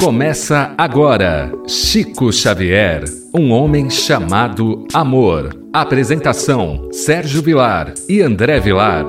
Começa 0.00 0.74
agora 0.78 1.52
Chico 1.66 2.32
Xavier, 2.32 3.02
um 3.34 3.50
homem 3.50 3.90
chamado 3.90 4.86
amor. 4.94 5.50
Apresentação: 5.72 6.88
Sérgio 6.92 7.42
Vilar 7.42 7.92
e 8.08 8.22
André 8.22 8.60
Vilar. 8.60 9.04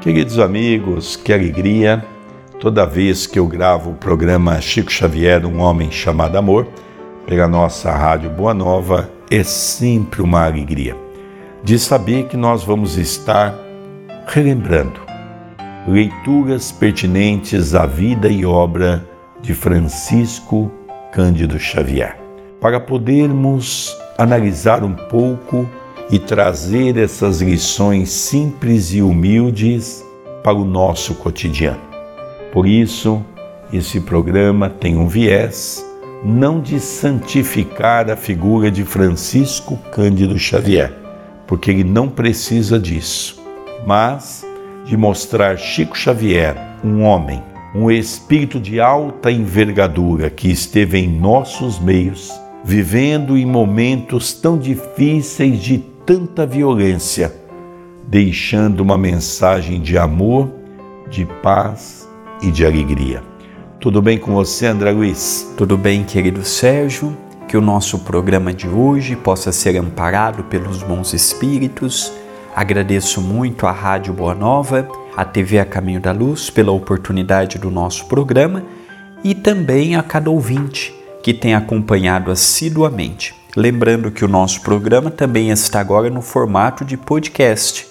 Queridos 0.00 0.38
amigos, 0.38 1.16
que 1.16 1.32
alegria! 1.32 2.04
Toda 2.60 2.86
vez 2.86 3.26
que 3.26 3.38
eu 3.38 3.46
gravo 3.48 3.90
o 3.90 3.94
programa 3.94 4.60
Chico 4.60 4.92
Xavier, 4.92 5.44
um 5.44 5.60
homem 5.60 5.90
chamado 5.90 6.38
amor, 6.38 6.68
pela 7.26 7.48
nossa 7.48 7.90
rádio 7.90 8.30
Boa 8.30 8.54
Nova, 8.54 9.10
é 9.28 9.42
sempre 9.42 10.22
uma 10.22 10.46
alegria 10.46 10.96
de 11.62 11.78
saber 11.78 12.28
que 12.28 12.36
nós 12.36 12.62
vamos 12.62 12.96
estar 12.96 13.67
relembrando 14.28 15.00
leituras 15.86 16.70
pertinentes 16.70 17.74
à 17.74 17.86
vida 17.86 18.28
e 18.28 18.44
obra 18.44 19.02
de 19.40 19.54
Francisco 19.54 20.70
Cândido 21.10 21.58
Xavier, 21.58 22.18
para 22.60 22.78
podermos 22.78 23.96
analisar 24.18 24.84
um 24.84 24.92
pouco 24.92 25.66
e 26.10 26.18
trazer 26.18 26.98
essas 26.98 27.40
lições 27.40 28.10
simples 28.10 28.92
e 28.92 29.00
humildes 29.00 30.04
para 30.44 30.54
o 30.54 30.64
nosso 30.64 31.14
cotidiano. 31.14 31.80
Por 32.52 32.66
isso, 32.66 33.24
esse 33.72 34.00
programa 34.00 34.68
tem 34.68 34.96
um 34.96 35.08
viés 35.08 35.84
não 36.22 36.60
de 36.60 36.80
santificar 36.80 38.10
a 38.10 38.16
figura 38.16 38.70
de 38.70 38.84
Francisco 38.84 39.78
Cândido 39.90 40.38
Xavier, 40.38 40.92
porque 41.46 41.70
ele 41.70 41.84
não 41.84 42.08
precisa 42.08 42.78
disso, 42.78 43.37
mas 43.86 44.44
de 44.84 44.96
mostrar 44.96 45.56
Chico 45.58 45.96
Xavier, 45.96 46.56
um 46.84 47.02
homem, 47.02 47.42
um 47.74 47.90
espírito 47.90 48.58
de 48.58 48.80
alta 48.80 49.30
envergadura 49.30 50.30
que 50.30 50.50
esteve 50.50 50.98
em 50.98 51.08
nossos 51.08 51.78
meios, 51.78 52.32
vivendo 52.64 53.36
em 53.36 53.44
momentos 53.44 54.32
tão 54.32 54.58
difíceis 54.58 55.60
de 55.60 55.78
tanta 56.06 56.46
violência, 56.46 57.34
deixando 58.06 58.80
uma 58.80 58.96
mensagem 58.96 59.80
de 59.80 59.98
amor, 59.98 60.50
de 61.10 61.26
paz 61.42 62.08
e 62.42 62.50
de 62.50 62.64
alegria. 62.64 63.22
Tudo 63.80 64.02
bem 64.02 64.18
com 64.18 64.34
você, 64.34 64.66
André 64.66 64.90
Luiz? 64.90 65.52
Tudo 65.56 65.76
bem, 65.76 66.02
querido 66.02 66.44
Sérgio. 66.44 67.16
Que 67.46 67.56
o 67.56 67.60
nosso 67.60 68.00
programa 68.00 68.52
de 68.52 68.68
hoje 68.68 69.14
possa 69.14 69.52
ser 69.52 69.76
amparado 69.76 70.42
pelos 70.44 70.82
bons 70.82 71.14
espíritos. 71.14 72.12
Agradeço 72.58 73.20
muito 73.20 73.68
à 73.68 73.70
Rádio 73.70 74.12
Boa 74.12 74.34
Nova, 74.34 74.88
à 75.16 75.24
TV 75.24 75.60
A 75.60 75.64
Caminho 75.64 76.00
da 76.00 76.10
Luz 76.10 76.50
pela 76.50 76.72
oportunidade 76.72 77.56
do 77.56 77.70
nosso 77.70 78.06
programa 78.06 78.64
e 79.22 79.32
também 79.32 79.94
a 79.94 80.02
cada 80.02 80.28
ouvinte 80.28 80.92
que 81.22 81.32
tem 81.32 81.54
acompanhado 81.54 82.32
assiduamente. 82.32 83.32
Lembrando 83.56 84.10
que 84.10 84.24
o 84.24 84.28
nosso 84.28 84.60
programa 84.62 85.08
também 85.08 85.50
está 85.50 85.78
agora 85.78 86.10
no 86.10 86.20
formato 86.20 86.84
de 86.84 86.96
podcast. 86.96 87.86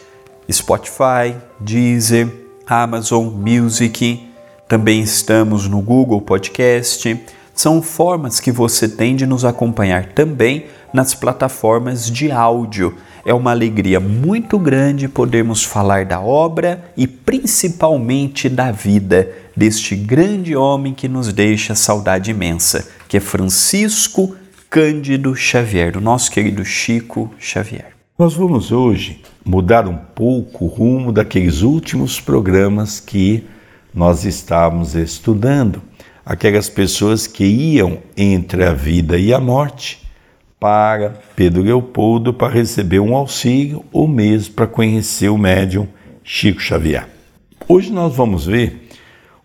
Spotify, 0.51 1.33
Deezer, 1.57 2.27
Amazon 2.67 3.27
Music, 3.27 4.27
também 4.67 4.99
estamos 4.99 5.65
no 5.69 5.79
Google 5.81 6.19
Podcast. 6.19 7.17
São 7.57 7.81
formas 7.81 8.39
que 8.39 8.51
você 8.51 8.87
tem 8.87 9.15
de 9.15 9.25
nos 9.25 9.43
acompanhar 9.43 10.05
também 10.09 10.67
nas 10.93 11.15
plataformas 11.15 12.05
de 12.07 12.31
áudio. 12.31 12.93
É 13.25 13.33
uma 13.33 13.49
alegria 13.49 13.99
muito 13.99 14.59
grande 14.59 15.07
podermos 15.07 15.63
falar 15.63 16.05
da 16.05 16.21
obra 16.21 16.91
e 16.95 17.07
principalmente 17.07 18.47
da 18.47 18.71
vida 18.71 19.31
deste 19.55 19.95
grande 19.95 20.55
homem 20.55 20.93
que 20.93 21.07
nos 21.07 21.33
deixa 21.33 21.73
saudade 21.73 22.29
imensa, 22.29 22.87
que 23.07 23.17
é 23.17 23.19
Francisco 23.19 24.35
Cândido 24.69 25.35
Xavier, 25.35 25.93
do 25.93 25.99
nosso 25.99 26.29
querido 26.29 26.63
Chico 26.63 27.33
Xavier. 27.39 27.87
Nós 28.19 28.35
vamos 28.35 28.71
hoje 28.71 29.23
mudar 29.43 29.87
um 29.87 29.97
pouco 29.97 30.65
o 30.65 30.67
rumo 30.67 31.11
daqueles 31.11 31.63
últimos 31.63 32.21
programas 32.21 32.99
que 32.99 33.43
nós 33.95 34.25
estávamos 34.25 34.93
estudando 34.93 35.81
aquelas 36.27 36.67
pessoas 36.67 37.25
que 37.25 37.45
iam 37.45 37.99
entre 38.17 38.65
a 38.65 38.73
vida 38.73 39.17
e 39.17 39.33
a 39.33 39.39
morte 39.39 40.05
para 40.59 41.11
Pedro 41.37 41.61
Leopoldo 41.61 42.33
para 42.33 42.53
receber 42.53 42.99
um 42.99 43.15
auxílio 43.15 43.85
ou 43.93 44.09
mesmo 44.09 44.53
para 44.53 44.67
conhecer 44.67 45.29
o 45.29 45.37
médium 45.37 45.87
Chico 46.21 46.59
Xavier. 46.59 47.07
Hoje 47.65 47.93
nós 47.93 48.13
vamos 48.13 48.45
ver 48.45 48.89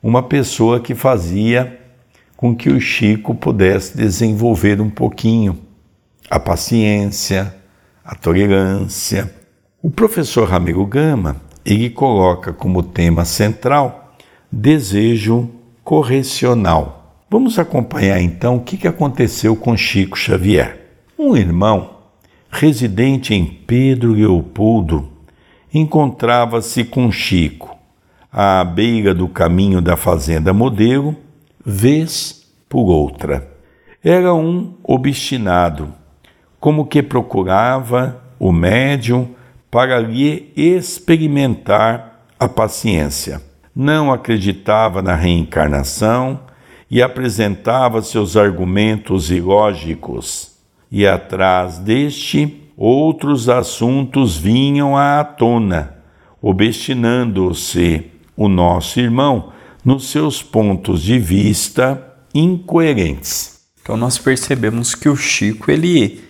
uma 0.02 0.24
pessoa 0.24 0.80
que 0.80 0.92
fazia 0.92 1.78
com 2.36 2.56
que 2.56 2.68
o 2.68 2.80
Chico 2.80 3.32
pudesse 3.32 3.96
desenvolver 3.96 4.80
um 4.80 4.90
pouquinho 4.90 5.60
a 6.28 6.40
paciência, 6.40 7.54
a 8.04 8.16
tolerância. 8.16 9.32
O 9.80 9.88
professor 9.88 10.48
Ramiro 10.48 10.84
Gama, 10.84 11.36
ele 11.64 11.90
coloca 11.90 12.52
como 12.52 12.82
tema 12.82 13.24
central 13.24 14.16
desejo 14.50 15.61
correcional. 15.84 17.16
Vamos 17.28 17.58
acompanhar 17.58 18.20
então 18.20 18.56
o 18.56 18.60
que 18.60 18.86
aconteceu 18.86 19.56
com 19.56 19.76
Chico 19.76 20.16
Xavier. 20.16 20.80
Um 21.18 21.36
irmão, 21.36 21.98
residente 22.50 23.34
em 23.34 23.44
Pedro 23.44 24.12
Leopoldo, 24.12 25.08
encontrava-se 25.72 26.84
com 26.84 27.10
Chico 27.10 27.76
à 28.30 28.64
beira 28.64 29.14
do 29.14 29.28
caminho 29.28 29.80
da 29.80 29.96
fazenda 29.96 30.52
modelo, 30.52 31.16
vez 31.64 32.46
por 32.68 32.84
outra. 32.90 33.50
Era 34.04 34.34
um 34.34 34.74
obstinado, 34.82 35.92
como 36.60 36.86
que 36.86 37.02
procurava 37.02 38.22
o 38.38 38.52
médium 38.52 39.28
para 39.70 39.98
lhe 40.00 40.52
experimentar 40.56 42.26
a 42.38 42.48
paciência 42.48 43.51
não 43.74 44.12
acreditava 44.12 45.00
na 45.00 45.14
reencarnação 45.14 46.40
e 46.90 47.00
apresentava 47.00 48.02
seus 48.02 48.36
argumentos 48.36 49.30
ilógicos, 49.30 50.52
e 50.90 51.06
atrás 51.06 51.78
deste 51.78 52.60
outros 52.76 53.48
assuntos 53.48 54.36
vinham 54.36 54.96
à 54.96 55.24
tona, 55.24 55.96
obstinando-se 56.40 58.06
o 58.36 58.48
nosso 58.48 59.00
irmão 59.00 59.52
nos 59.84 60.10
seus 60.10 60.42
pontos 60.42 61.02
de 61.02 61.18
vista 61.18 62.14
incoerentes. 62.34 63.60
Então 63.82 63.96
nós 63.96 64.18
percebemos 64.18 64.94
que 64.94 65.08
o 65.08 65.16
Chico 65.16 65.70
ele 65.70 66.22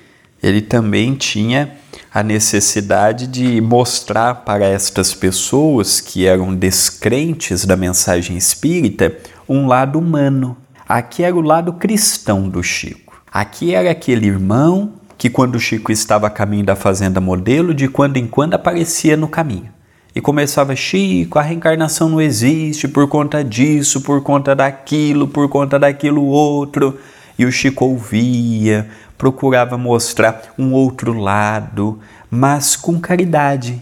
ele 0.43 0.61
também 0.61 1.15
tinha 1.15 1.77
a 2.15 2.23
necessidade 2.23 3.27
de 3.27 3.61
mostrar 3.61 4.35
para 4.45 4.67
estas 4.67 5.15
pessoas 5.15 5.99
que 5.99 6.27
eram 6.27 6.55
descrentes 6.55 7.65
da 7.65 7.75
mensagem 7.75 8.37
espírita 8.37 9.17
um 9.49 9.67
lado 9.67 9.99
humano. 9.99 10.57
Aqui 10.87 11.23
era 11.23 11.35
o 11.35 11.41
lado 11.41 11.73
cristão 11.73 12.49
do 12.51 12.63
Chico. 12.63 13.23
Aqui 13.33 13.75
era 13.75 13.91
aquele 13.91 14.27
irmão 14.27 14.93
que, 15.17 15.31
quando 15.31 15.55
o 15.55 15.61
Chico 15.61 15.91
estava 15.91 16.27
a 16.27 16.31
caminho 16.31 16.67
da 16.67 16.77
fazenda 16.77 17.19
modelo, 17.19 17.73
de 17.73 17.89
quando 17.89 18.19
em 18.19 18.27
quando 18.27 18.55
aparecia 18.55 19.17
no 19.17 19.27
caminho. 19.27 19.71
E 20.15 20.21
começava, 20.21 20.77
Chico, 20.77 21.39
a 21.39 21.43
reencarnação 21.43 22.11
não 22.11 22.21
existe 22.21 22.87
por 22.87 23.09
conta 23.09 23.43
disso, 23.43 24.03
por 24.03 24.23
conta 24.23 24.55
daquilo, 24.55 25.29
por 25.29 25.49
conta 25.49 25.79
daquilo 25.79 26.27
outro. 26.27 26.99
E 27.39 27.47
o 27.47 27.51
Chico 27.51 27.87
ouvia, 27.87 28.87
procurava 29.17 29.79
mostrar 29.79 30.55
um 30.59 30.73
outro 30.73 31.13
lado, 31.13 32.01
mas 32.31 32.77
com 32.77 33.01
caridade, 33.01 33.81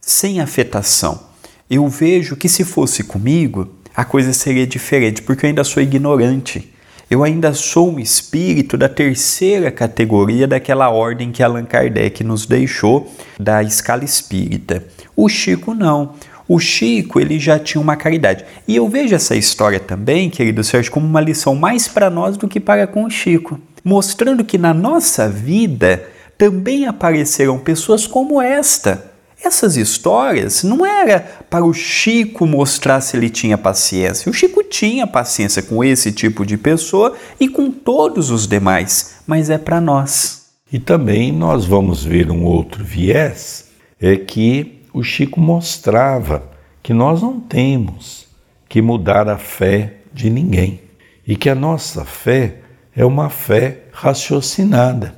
sem 0.00 0.40
afetação. 0.40 1.28
Eu 1.68 1.86
vejo 1.88 2.36
que 2.36 2.48
se 2.48 2.64
fosse 2.64 3.04
comigo, 3.04 3.68
a 3.94 4.04
coisa 4.04 4.32
seria 4.32 4.66
diferente, 4.66 5.22
porque 5.22 5.44
eu 5.44 5.48
ainda 5.48 5.64
sou 5.64 5.82
ignorante. 5.82 6.72
Eu 7.10 7.24
ainda 7.24 7.54
sou 7.54 7.90
um 7.90 7.98
espírito 7.98 8.76
da 8.76 8.88
terceira 8.88 9.70
categoria 9.70 10.46
daquela 10.46 10.90
ordem 10.90 11.32
que 11.32 11.42
Allan 11.42 11.64
Kardec 11.64 12.22
nos 12.22 12.46
deixou 12.46 13.10
da 13.38 13.62
escala 13.62 14.04
espírita. 14.04 14.84
O 15.16 15.28
Chico 15.28 15.74
não. 15.74 16.14
O 16.46 16.58
Chico, 16.58 17.18
ele 17.18 17.38
já 17.38 17.58
tinha 17.58 17.80
uma 17.80 17.96
caridade. 17.96 18.44
E 18.66 18.76
eu 18.76 18.88
vejo 18.88 19.14
essa 19.14 19.34
história 19.34 19.80
também, 19.80 20.30
querido 20.30 20.62
Sérgio, 20.62 20.92
como 20.92 21.06
uma 21.06 21.20
lição 21.20 21.54
mais 21.54 21.88
para 21.88 22.08
nós 22.08 22.36
do 22.36 22.46
que 22.46 22.60
para 22.60 22.86
com 22.86 23.04
o 23.04 23.10
Chico 23.10 23.60
mostrando 23.84 24.44
que 24.44 24.58
na 24.58 24.74
nossa 24.74 25.28
vida 25.28 26.08
também 26.36 26.86
aparecerão 26.86 27.58
pessoas 27.58 28.06
como 28.06 28.40
esta. 28.40 29.12
Essas 29.42 29.76
histórias 29.76 30.64
não 30.64 30.84
era 30.84 31.20
para 31.48 31.64
o 31.64 31.72
Chico 31.72 32.44
mostrar 32.46 33.00
se 33.00 33.16
ele 33.16 33.30
tinha 33.30 33.56
paciência. 33.56 34.28
O 34.28 34.32
Chico 34.32 34.64
tinha 34.64 35.06
paciência 35.06 35.62
com 35.62 35.82
esse 35.82 36.10
tipo 36.10 36.44
de 36.44 36.56
pessoa 36.56 37.16
e 37.38 37.48
com 37.48 37.70
todos 37.70 38.30
os 38.30 38.46
demais, 38.48 39.16
mas 39.26 39.48
é 39.48 39.56
para 39.56 39.80
nós. 39.80 40.48
E 40.72 40.78
também 40.78 41.32
nós 41.32 41.64
vamos 41.64 42.04
ver 42.04 42.30
um 42.30 42.44
outro 42.44 42.84
viés, 42.84 43.68
é 44.00 44.16
que 44.16 44.82
o 44.92 45.02
Chico 45.02 45.40
mostrava 45.40 46.42
que 46.82 46.92
nós 46.92 47.22
não 47.22 47.40
temos 47.40 48.26
que 48.68 48.82
mudar 48.82 49.28
a 49.28 49.38
fé 49.38 49.94
de 50.12 50.28
ninguém 50.28 50.80
e 51.26 51.36
que 51.36 51.48
a 51.48 51.54
nossa 51.54 52.04
fé 52.04 52.56
é 52.98 53.04
uma 53.04 53.30
fé 53.30 53.84
raciocinada. 53.92 55.14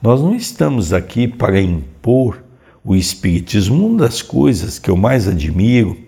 Nós 0.00 0.22
não 0.22 0.34
estamos 0.34 0.90
aqui 0.90 1.28
para 1.28 1.60
impor 1.60 2.42
o 2.82 2.96
Espiritismo. 2.96 3.88
Uma 3.88 4.04
das 4.04 4.22
coisas 4.22 4.78
que 4.78 4.88
eu 4.88 4.96
mais 4.96 5.28
admiro 5.28 5.98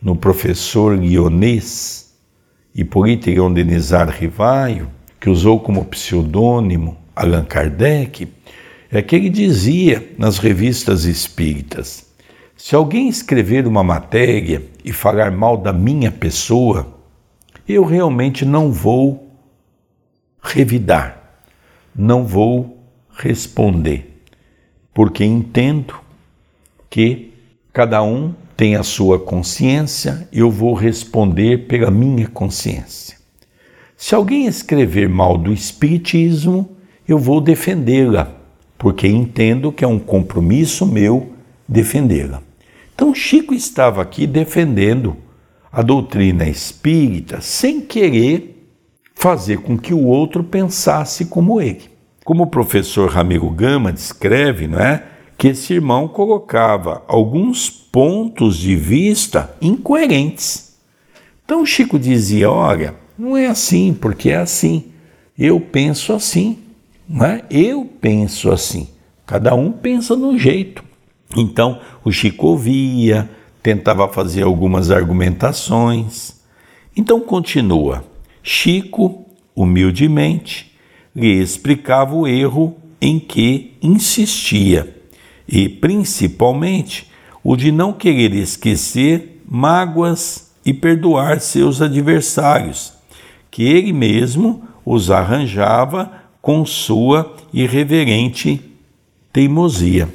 no 0.00 0.16
professor 0.16 0.96
guionês 0.96 2.14
Hipólito 2.74 3.28
Denizar 3.50 4.08
Rivaio, 4.08 4.88
que 5.20 5.28
usou 5.28 5.60
como 5.60 5.84
pseudônimo 5.84 6.96
Allan 7.14 7.44
Kardec, 7.44 8.26
é 8.90 9.02
que 9.02 9.16
ele 9.16 9.28
dizia 9.28 10.14
nas 10.16 10.38
revistas 10.38 11.04
espíritas: 11.04 12.06
se 12.56 12.74
alguém 12.74 13.10
escrever 13.10 13.66
uma 13.66 13.84
matéria 13.84 14.62
e 14.82 14.94
falar 14.94 15.30
mal 15.30 15.58
da 15.58 15.74
minha 15.74 16.10
pessoa, 16.10 16.88
eu 17.68 17.84
realmente 17.84 18.46
não 18.46 18.72
vou 18.72 19.23
revidar, 20.44 21.40
não 21.96 22.26
vou 22.26 22.78
responder, 23.16 24.20
porque 24.92 25.24
entendo 25.24 25.94
que 26.90 27.32
cada 27.72 28.02
um 28.02 28.34
tem 28.56 28.76
a 28.76 28.82
sua 28.82 29.18
consciência, 29.18 30.28
eu 30.32 30.50
vou 30.50 30.74
responder 30.74 31.66
pela 31.66 31.90
minha 31.90 32.28
consciência. 32.28 33.16
Se 33.96 34.14
alguém 34.14 34.46
escrever 34.46 35.08
mal 35.08 35.36
do 35.38 35.52
Espiritismo, 35.52 36.76
eu 37.08 37.18
vou 37.18 37.40
defendê-la, 37.40 38.32
porque 38.78 39.08
entendo 39.08 39.72
que 39.72 39.84
é 39.84 39.88
um 39.88 39.98
compromisso 39.98 40.86
meu 40.86 41.32
defendê-la. 41.66 42.42
Então, 42.94 43.14
Chico 43.14 43.54
estava 43.54 44.02
aqui 44.02 44.26
defendendo 44.26 45.16
a 45.72 45.82
doutrina 45.82 46.48
espírita 46.48 47.40
sem 47.40 47.80
querer 47.80 48.53
fazer 49.14 49.58
com 49.58 49.78
que 49.78 49.94
o 49.94 50.04
outro 50.04 50.44
pensasse 50.44 51.26
como 51.26 51.60
ele. 51.60 51.90
Como 52.24 52.44
o 52.44 52.48
professor 52.48 53.10
Ramiro 53.10 53.48
Gama 53.50 53.92
descreve, 53.92 54.66
não 54.66 54.78
é? 54.78 55.04
Que 55.36 55.48
esse 55.48 55.74
irmão 55.74 56.08
colocava 56.08 57.02
alguns 57.06 57.68
pontos 57.68 58.56
de 58.56 58.74
vista 58.76 59.54
incoerentes. 59.60 60.74
Então 61.44 61.64
Chico 61.66 61.98
dizia: 61.98 62.50
olha, 62.50 62.94
não 63.18 63.36
é 63.36 63.46
assim, 63.46 63.92
porque 63.94 64.30
é 64.30 64.36
assim. 64.36 64.86
Eu 65.38 65.60
penso 65.60 66.12
assim, 66.12 66.58
não 67.08 67.26
é? 67.26 67.42
Eu 67.50 67.84
penso 68.00 68.50
assim. 68.50 68.88
Cada 69.26 69.54
um 69.54 69.72
pensa 69.72 70.14
no 70.14 70.38
jeito. 70.38 70.84
Então, 71.36 71.80
o 72.04 72.12
Chico 72.12 72.46
ouvia, 72.48 73.28
tentava 73.62 74.08
fazer 74.08 74.42
algumas 74.42 74.90
argumentações. 74.90 76.34
Então, 76.96 77.20
continua. 77.20 78.04
Chico, 78.46 79.24
humildemente, 79.56 80.70
lhe 81.16 81.40
explicava 81.40 82.14
o 82.14 82.28
erro 82.28 82.76
em 83.00 83.18
que 83.18 83.72
insistia 83.80 84.94
e, 85.48 85.66
principalmente, 85.66 87.10
o 87.42 87.56
de 87.56 87.72
não 87.72 87.90
querer 87.90 88.34
esquecer 88.34 89.42
mágoas 89.48 90.52
e 90.62 90.74
perdoar 90.74 91.40
seus 91.40 91.80
adversários, 91.80 92.92
que 93.50 93.62
ele 93.62 93.94
mesmo 93.94 94.62
os 94.84 95.10
arranjava 95.10 96.12
com 96.42 96.66
sua 96.66 97.34
irreverente 97.50 98.60
teimosia. 99.32 100.06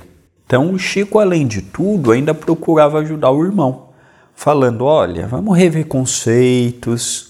Então, 0.46 0.72
o 0.72 0.78
Chico, 0.78 1.18
além 1.18 1.48
de 1.48 1.64
tudo, 1.64 2.12
ainda 2.12 2.36
procurava 2.36 3.00
ajudar 3.00 3.32
o 3.32 3.44
irmão, 3.44 3.90
falando: 4.36 4.86
olha, 4.86 5.25
vamos 5.25 5.58
rever 5.58 5.88
conceitos. 5.88 7.29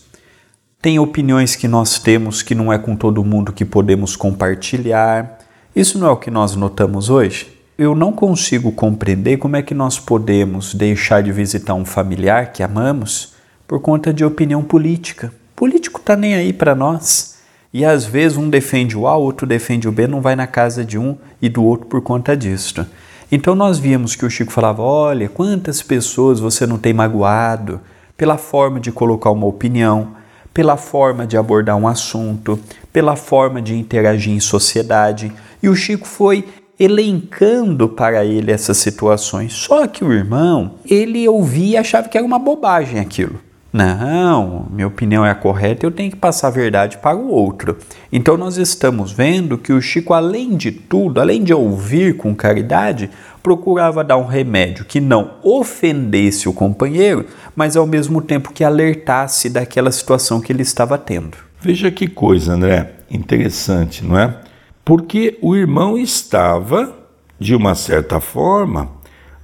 Tem 0.82 0.98
opiniões 0.98 1.58
que 1.58 1.68
nós 1.68 2.00
temos 2.00 2.42
que 2.42 2.56
não 2.56 2.72
é 2.72 2.78
com 2.80 2.96
todo 2.96 3.22
mundo 3.22 3.52
que 3.52 3.66
podemos 3.66 4.16
compartilhar. 4.16 5.38
Isso 5.76 6.00
não 6.00 6.08
é 6.08 6.12
o 6.12 6.16
que 6.16 6.32
nós 6.32 6.56
notamos 6.56 7.10
hoje? 7.10 7.52
Eu 7.78 7.94
não 7.94 8.14
consigo 8.14 8.72
compreender 8.72 9.36
como 9.36 9.58
é 9.58 9.62
que 9.62 9.74
nós 9.74 10.00
podemos 10.00 10.74
deixar 10.74 11.22
de 11.22 11.34
visitar 11.34 11.74
um 11.74 11.84
familiar 11.84 12.54
que 12.54 12.64
amamos 12.64 13.34
por 13.68 13.82
conta 13.82 14.14
de 14.14 14.24
opinião 14.24 14.64
política. 14.64 15.34
Político 15.54 16.00
tá 16.00 16.16
nem 16.16 16.34
aí 16.34 16.54
para 16.54 16.74
nós. 16.74 17.40
E 17.74 17.84
às 17.84 18.06
vezes 18.06 18.38
um 18.38 18.50
defende 18.50 18.98
o 18.98 19.06
A, 19.06 19.18
outro 19.18 19.46
defende 19.46 19.86
o 19.86 19.92
B, 19.92 20.08
não 20.08 20.22
vai 20.22 20.38
na 20.38 20.48
casa 20.48 20.86
de 20.86 20.98
um 20.98 21.18
e 21.42 21.50
do 21.50 21.62
outro 21.62 21.88
por 21.88 22.02
conta 22.02 22.38
disso. 22.38 22.88
Então 23.30 23.54
nós 23.54 23.78
vimos 23.80 24.16
que 24.16 24.26
o 24.26 24.30
Chico 24.30 24.54
falava: 24.54 24.82
olha, 24.82 25.28
quantas 25.28 25.82
pessoas 25.82 26.40
você 26.40 26.66
não 26.66 26.78
tem 26.78 26.94
magoado 26.94 27.82
pela 28.16 28.38
forma 28.38 28.80
de 28.80 28.94
colocar 28.94 29.30
uma 29.30 29.46
opinião, 29.46 30.18
pela 30.60 30.76
forma 30.76 31.26
de 31.26 31.38
abordar 31.38 31.78
um 31.78 31.88
assunto, 31.88 32.60
pela 32.92 33.16
forma 33.16 33.62
de 33.62 33.78
interagir 33.78 34.34
em 34.34 34.42
sociedade. 34.42 35.32
E 35.64 35.70
o 35.70 35.74
Chico 35.74 36.06
foi 36.06 36.50
elencando 36.78 37.88
para 37.88 38.26
ele 38.26 38.52
essas 38.52 38.76
situações. 38.76 39.54
Só 39.54 39.88
que 39.88 40.04
o 40.04 40.12
irmão, 40.12 40.74
ele 40.86 41.26
ouvia 41.30 41.76
e 41.76 41.78
achava 41.78 42.10
que 42.10 42.18
era 42.18 42.28
uma 42.28 42.38
bobagem 42.38 43.00
aquilo. 43.00 43.40
Não, 43.72 44.66
minha 44.72 44.88
opinião 44.88 45.24
é 45.24 45.30
a 45.30 45.36
correta, 45.36 45.86
eu 45.86 45.92
tenho 45.92 46.10
que 46.10 46.18
passar 46.18 46.48
a 46.48 46.52
verdade 46.52 46.98
para 46.98 47.16
o 47.16 47.30
outro. 47.30 47.78
Então 48.12 48.36
nós 48.36 48.58
estamos 48.58 49.12
vendo 49.12 49.60
que 49.60 49.72
o 49.72 49.80
Chico, 49.80 50.14
além 50.14 50.58
de 50.58 50.72
tudo, 50.72 51.22
além 51.22 51.44
de 51.44 51.54
ouvir 51.54 52.18
com 52.18 52.34
caridade, 52.36 53.12
procurava 53.44 54.04
dar 54.04 54.18
um 54.18 54.26
remédio 54.26 54.86
que 54.86 55.00
não 55.00 55.36
ofendesse 55.44 56.50
o 56.50 56.54
companheiro, 56.54 57.28
mas 57.56 57.78
ao 57.78 57.86
mesmo 57.86 58.24
tempo 58.24 58.52
que 58.52 58.64
alertasse 58.64 59.50
daquela 59.50 59.92
situação 59.92 60.42
que 60.42 60.52
ele 60.52 60.64
estava 60.64 60.98
tendo. 60.98 61.38
Veja 61.62 61.92
que 61.92 62.08
coisa, 62.08 62.54
André, 62.54 62.94
interessante, 63.12 64.04
não 64.04 64.18
é? 64.18 64.36
Porque 64.84 65.38
o 65.44 65.56
irmão 65.56 65.96
estava, 65.96 66.98
de 67.40 67.54
uma 67.54 67.76
certa 67.76 68.20
forma, 68.20 68.90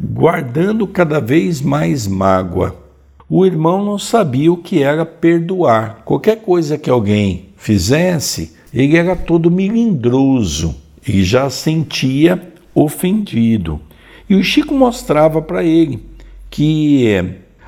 guardando 0.01 0.87
cada 0.87 1.19
vez 1.19 1.61
mais 1.61 2.07
mágoa 2.07 2.84
o 3.27 3.45
irmão 3.45 3.83
não 3.83 3.97
sabia 3.97 4.51
o 4.51 4.57
que 4.57 4.83
era 4.83 5.05
perdoar. 5.05 6.03
Qualquer 6.05 6.41
coisa 6.41 6.77
que 6.77 6.89
alguém 6.89 7.47
fizesse, 7.57 8.53
ele 8.73 8.95
era 8.95 9.15
todo 9.15 9.49
melindroso 9.49 10.75
e 11.07 11.23
já 11.23 11.49
sentia 11.49 12.53
ofendido. 12.73 13.81
E 14.29 14.35
o 14.35 14.43
Chico 14.43 14.75
mostrava 14.75 15.41
para 15.41 15.63
ele 15.63 16.03
que 16.51 17.07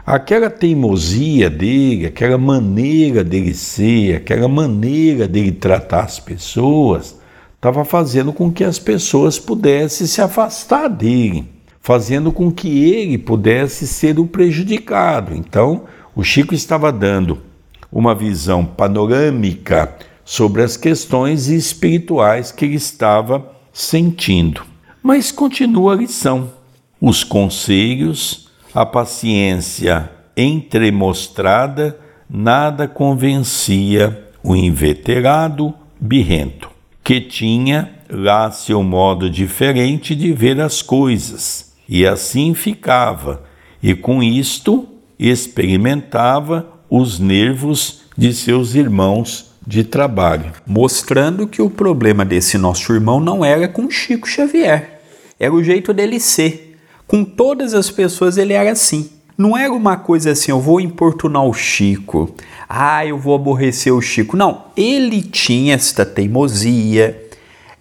aquela 0.06 0.50
teimosia 0.50 1.49
dele, 1.49 2.06
aquela 2.06 2.37
maneira 2.37 3.23
dele 3.23 3.54
ser, 3.54 4.18
aquela 4.18 4.47
maneira 4.47 5.28
dele 5.28 5.52
tratar 5.52 6.04
as 6.04 6.19
pessoas, 6.19 7.18
estava 7.56 7.83
fazendo 7.83 8.31
com 8.31 8.52
que 8.52 8.64
as 8.64 8.78
pessoas 8.78 9.40
pudessem 9.40 10.06
se 10.06 10.21
afastar 10.21 10.87
dele 10.87 11.56
fazendo 11.87 12.33
com 12.33 12.51
que 12.51 12.83
ele 12.83 13.17
pudesse 13.17 13.87
ser 13.87 14.19
o 14.19 14.27
prejudicado. 14.27 15.33
Então, 15.33 15.83
o 16.13 16.21
Chico 16.21 16.53
estava 16.53 16.91
dando 16.91 17.41
uma 17.89 18.13
visão 18.13 18.65
panorâmica 18.65 19.95
sobre 20.25 20.63
as 20.63 20.75
questões 20.75 21.47
espirituais 21.47 22.51
que 22.51 22.65
ele 22.65 22.75
estava 22.75 23.53
sentindo. 23.71 24.65
Mas 25.01 25.31
continua 25.31 25.94
a 25.94 25.95
lição. 25.95 26.51
Os 26.99 27.23
conselhos, 27.23 28.49
a 28.73 28.85
paciência 28.85 30.11
entremostrada, 30.35 31.97
nada 32.29 32.85
convencia 32.85 34.25
o 34.44 34.57
inveterado 34.57 35.73
birrento, 35.97 36.69
que 37.01 37.21
tinha 37.21 37.94
lá 38.09 38.51
seu 38.51 38.83
modo 38.83 39.29
diferente 39.29 40.13
de 40.13 40.33
ver 40.33 40.59
as 40.59 40.81
coisas 40.81 41.67
e 41.87 42.06
assim 42.06 42.53
ficava, 42.53 43.44
e 43.81 43.94
com 43.94 44.21
isto 44.21 44.87
experimentava 45.19 46.67
os 46.89 47.19
nervos 47.19 48.01
de 48.17 48.33
seus 48.33 48.75
irmãos 48.75 49.51
de 49.65 49.83
trabalho. 49.83 50.53
Mostrando 50.65 51.47
que 51.47 51.61
o 51.61 51.69
problema 51.69 52.23
desse 52.23 52.57
nosso 52.57 52.94
irmão 52.94 53.19
não 53.19 53.44
era 53.44 53.67
com 53.67 53.89
Chico 53.89 54.27
Xavier, 54.27 55.01
era 55.39 55.53
o 55.53 55.63
jeito 55.63 55.94
dele 55.94 56.19
ser. 56.19 56.77
Com 57.06 57.23
todas 57.23 57.73
as 57.73 57.89
pessoas 57.89 58.37
ele 58.37 58.53
era 58.53 58.71
assim. 58.71 59.09
Não 59.37 59.56
era 59.56 59.71
uma 59.71 59.97
coisa 59.97 60.31
assim, 60.31 60.49
eu 60.49 60.59
vou 60.59 60.81
importunar 60.81 61.45
o 61.45 61.53
Chico, 61.53 62.33
ah, 62.67 63.06
eu 63.06 63.19
vou 63.19 63.35
aborrecer 63.35 63.94
o 63.94 64.01
Chico. 64.01 64.35
Não, 64.35 64.65
ele 64.75 65.21
tinha 65.21 65.75
esta 65.75 66.03
teimosia, 66.03 67.27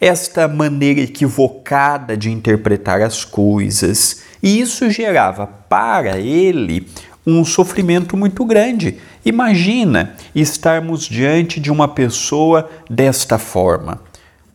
esta 0.01 0.47
maneira 0.47 1.01
equivocada 1.01 2.17
de 2.17 2.31
interpretar 2.31 3.01
as 3.01 3.25
coisas, 3.25 4.23
e 4.43 4.61
isso 4.61 4.91
gerava 4.91 5.47
para 5.47 6.19
ele 6.19 6.87
um 7.27 7.45
sofrimento 7.45 8.17
muito 8.17 8.45
grande. 8.45 8.99
Imagina 9.25 10.15
estarmos 10.35 11.05
diante 11.07 11.59
de 11.59 11.73
uma 11.73 11.89
pessoa 11.89 12.71
desta 12.89 13.39
forma. 13.39 14.01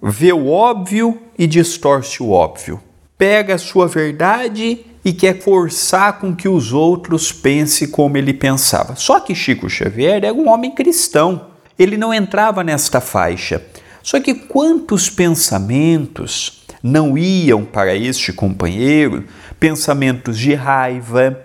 Vê 0.01 0.31
o 0.31 0.47
óbvio 0.47 1.19
e 1.37 1.45
distorce 1.45 2.23
o 2.23 2.31
óbvio. 2.31 2.79
Pega 3.17 3.55
a 3.55 3.59
sua 3.59 3.87
verdade 3.87 4.85
e 5.03 5.11
quer 5.11 5.41
forçar 5.41 6.19
com 6.19 6.35
que 6.35 6.47
os 6.47 6.71
outros 6.71 7.31
pensem 7.31 7.87
como 7.89 8.17
ele 8.17 8.33
pensava. 8.33 8.95
Só 8.95 9.19
que 9.19 9.35
Chico 9.35 9.69
Xavier 9.69 10.23
era 10.23 10.33
um 10.33 10.49
homem 10.49 10.71
cristão, 10.71 11.47
ele 11.77 11.97
não 11.97 12.13
entrava 12.13 12.63
nesta 12.63 13.01
faixa. 13.01 13.61
Só 14.03 14.19
que 14.19 14.33
quantos 14.33 15.09
pensamentos 15.09 16.63
não 16.81 17.17
iam 17.17 17.63
para 17.63 17.95
este 17.95 18.33
companheiro? 18.33 19.25
Pensamentos 19.59 20.37
de 20.37 20.53
raiva, 20.53 21.39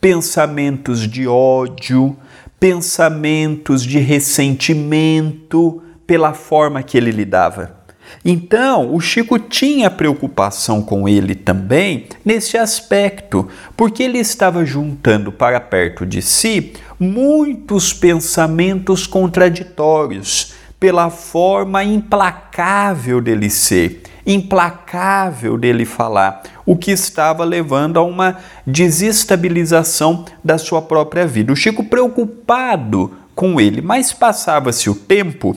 pensamentos 0.00 1.08
de 1.08 1.26
ódio, 1.26 2.16
pensamentos 2.60 3.82
de 3.82 3.98
ressentimento 3.98 5.82
pela 6.06 6.34
forma 6.34 6.82
que 6.82 6.96
ele 6.96 7.10
lidava. 7.10 7.82
Então, 8.24 8.94
o 8.94 9.00
Chico 9.00 9.38
tinha 9.38 9.90
preocupação 9.90 10.82
com 10.82 11.08
ele 11.08 11.34
também 11.34 12.06
nesse 12.24 12.58
aspecto, 12.58 13.48
porque 13.76 14.02
ele 14.02 14.18
estava 14.18 14.64
juntando 14.64 15.32
para 15.32 15.60
perto 15.60 16.04
de 16.04 16.20
si 16.20 16.74
muitos 17.00 17.92
pensamentos 17.92 19.06
contraditórios 19.06 20.52
pela 20.82 21.10
forma 21.10 21.84
implacável 21.84 23.20
dele 23.20 23.48
ser, 23.48 24.02
implacável 24.26 25.56
dele 25.56 25.84
falar, 25.84 26.42
o 26.66 26.74
que 26.74 26.90
estava 26.90 27.44
levando 27.44 27.98
a 27.98 28.02
uma 28.02 28.38
desestabilização 28.66 30.24
da 30.42 30.58
sua 30.58 30.82
própria 30.82 31.24
vida. 31.24 31.52
O 31.52 31.56
Chico 31.56 31.84
preocupado 31.84 33.12
com 33.32 33.60
ele, 33.60 33.80
mas 33.80 34.12
passava-se 34.12 34.90
o 34.90 34.94
tempo 34.96 35.56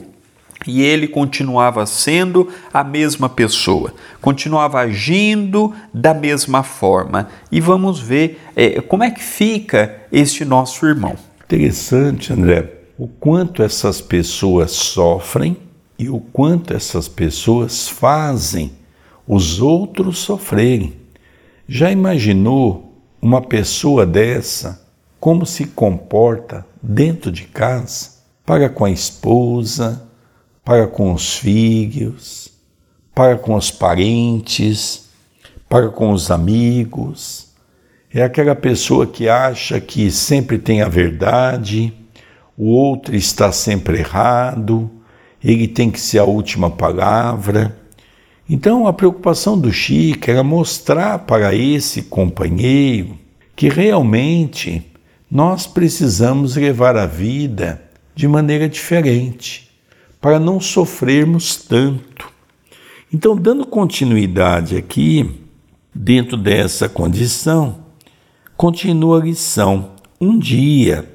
e 0.68 0.84
ele 0.84 1.08
continuava 1.08 1.88
sendo 1.88 2.48
a 2.72 2.84
mesma 2.84 3.28
pessoa, 3.28 3.96
continuava 4.22 4.80
agindo 4.80 5.74
da 5.92 6.14
mesma 6.14 6.62
forma. 6.62 7.30
E 7.52 7.60
vamos 7.60 8.00
ver 8.00 8.40
é, 8.56 8.80
como 8.80 9.04
é 9.04 9.10
que 9.10 9.24
fica 9.24 10.04
este 10.12 10.46
nosso 10.46 10.86
irmão. 10.86 11.16
Interessante, 11.46 12.32
André, 12.32 12.75
o 12.98 13.08
quanto 13.08 13.62
essas 13.62 14.00
pessoas 14.00 14.72
sofrem 14.72 15.58
e 15.98 16.10
o 16.10 16.20
quanto 16.20 16.74
essas 16.74 17.08
pessoas 17.08 17.88
fazem 17.88 18.72
os 19.28 19.60
outros 19.60 20.20
sofrerem. 20.20 20.94
Já 21.68 21.92
imaginou 21.92 22.94
uma 23.22 23.42
pessoa 23.42 24.06
dessa 24.06 24.86
como 25.20 25.46
se 25.46 25.66
comporta 25.66 26.66
dentro 26.82 27.32
de 27.32 27.44
casa? 27.44 28.12
Paga 28.46 28.70
com 28.70 28.86
a 28.86 28.92
esposa, 28.92 30.08
paga 30.64 30.88
com 30.88 31.12
os 31.12 31.38
filhos, 31.38 32.52
paga 33.14 33.38
com 33.38 33.56
os 33.56 33.72
parentes, 33.72 35.10
paga 35.68 35.90
com 35.90 36.12
os 36.12 36.30
amigos. 36.30 37.48
É 38.14 38.22
aquela 38.22 38.54
pessoa 38.54 39.08
que 39.08 39.28
acha 39.28 39.82
que 39.82 40.12
sempre 40.12 40.60
tem 40.60 40.84
a 40.84 40.88
verdade, 40.88 41.92
o 42.58 42.66
outro 42.68 43.16
está 43.16 43.52
sempre 43.52 44.00
errado, 44.00 44.90
ele 45.44 45.68
tem 45.68 45.92
que 45.92 46.00
ser 46.00 46.20
a 46.20 46.24
última 46.24 46.70
palavra. 46.70 47.78
Então 48.50 48.88
a 48.88 48.94
preocupação 48.94 49.60
do 49.60 49.72
Chico 49.72 50.30
era 50.30 50.44
mostrar 50.44 51.20
para 51.20 51.54
esse 51.54 52.04
companheiro 52.04 53.18
que 53.56 53.70
realmente 53.70 54.86
nós 55.30 55.66
precisamos 55.68 56.56
levar 56.56 56.96
a 56.96 57.06
vida 57.06 57.82
de 58.16 58.28
maneira 58.28 58.70
diferente 58.70 59.70
para 60.22 60.40
não 60.40 60.60
sofrermos 60.60 61.56
tanto. 61.56 62.34
Então, 63.14 63.36
dando 63.36 63.66
continuidade 63.66 64.76
aqui, 64.76 65.42
dentro 65.94 66.36
dessa 66.36 66.90
condição, 66.90 67.86
continua 68.58 69.22
a 69.22 69.24
lição. 69.24 69.92
Um 70.20 70.40
dia, 70.40 71.15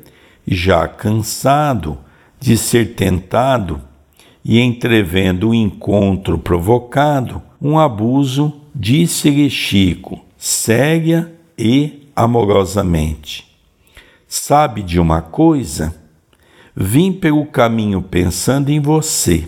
já 0.50 0.88
cansado 0.88 1.98
de 2.40 2.56
ser 2.56 2.94
tentado 2.94 3.80
e 4.44 4.58
entrevendo 4.58 5.50
o 5.50 5.54
encontro 5.54 6.38
provocado, 6.38 7.40
um 7.62 7.78
abuso, 7.78 8.60
disse-lhe 8.74 9.48
Chico, 9.48 10.24
séria 10.36 11.32
e 11.56 12.08
amorosamente: 12.16 13.46
Sabe 14.26 14.82
de 14.82 14.98
uma 14.98 15.22
coisa? 15.22 15.94
Vim 16.74 17.12
pelo 17.12 17.46
caminho 17.46 18.00
pensando 18.00 18.70
em 18.70 18.80
você 18.80 19.46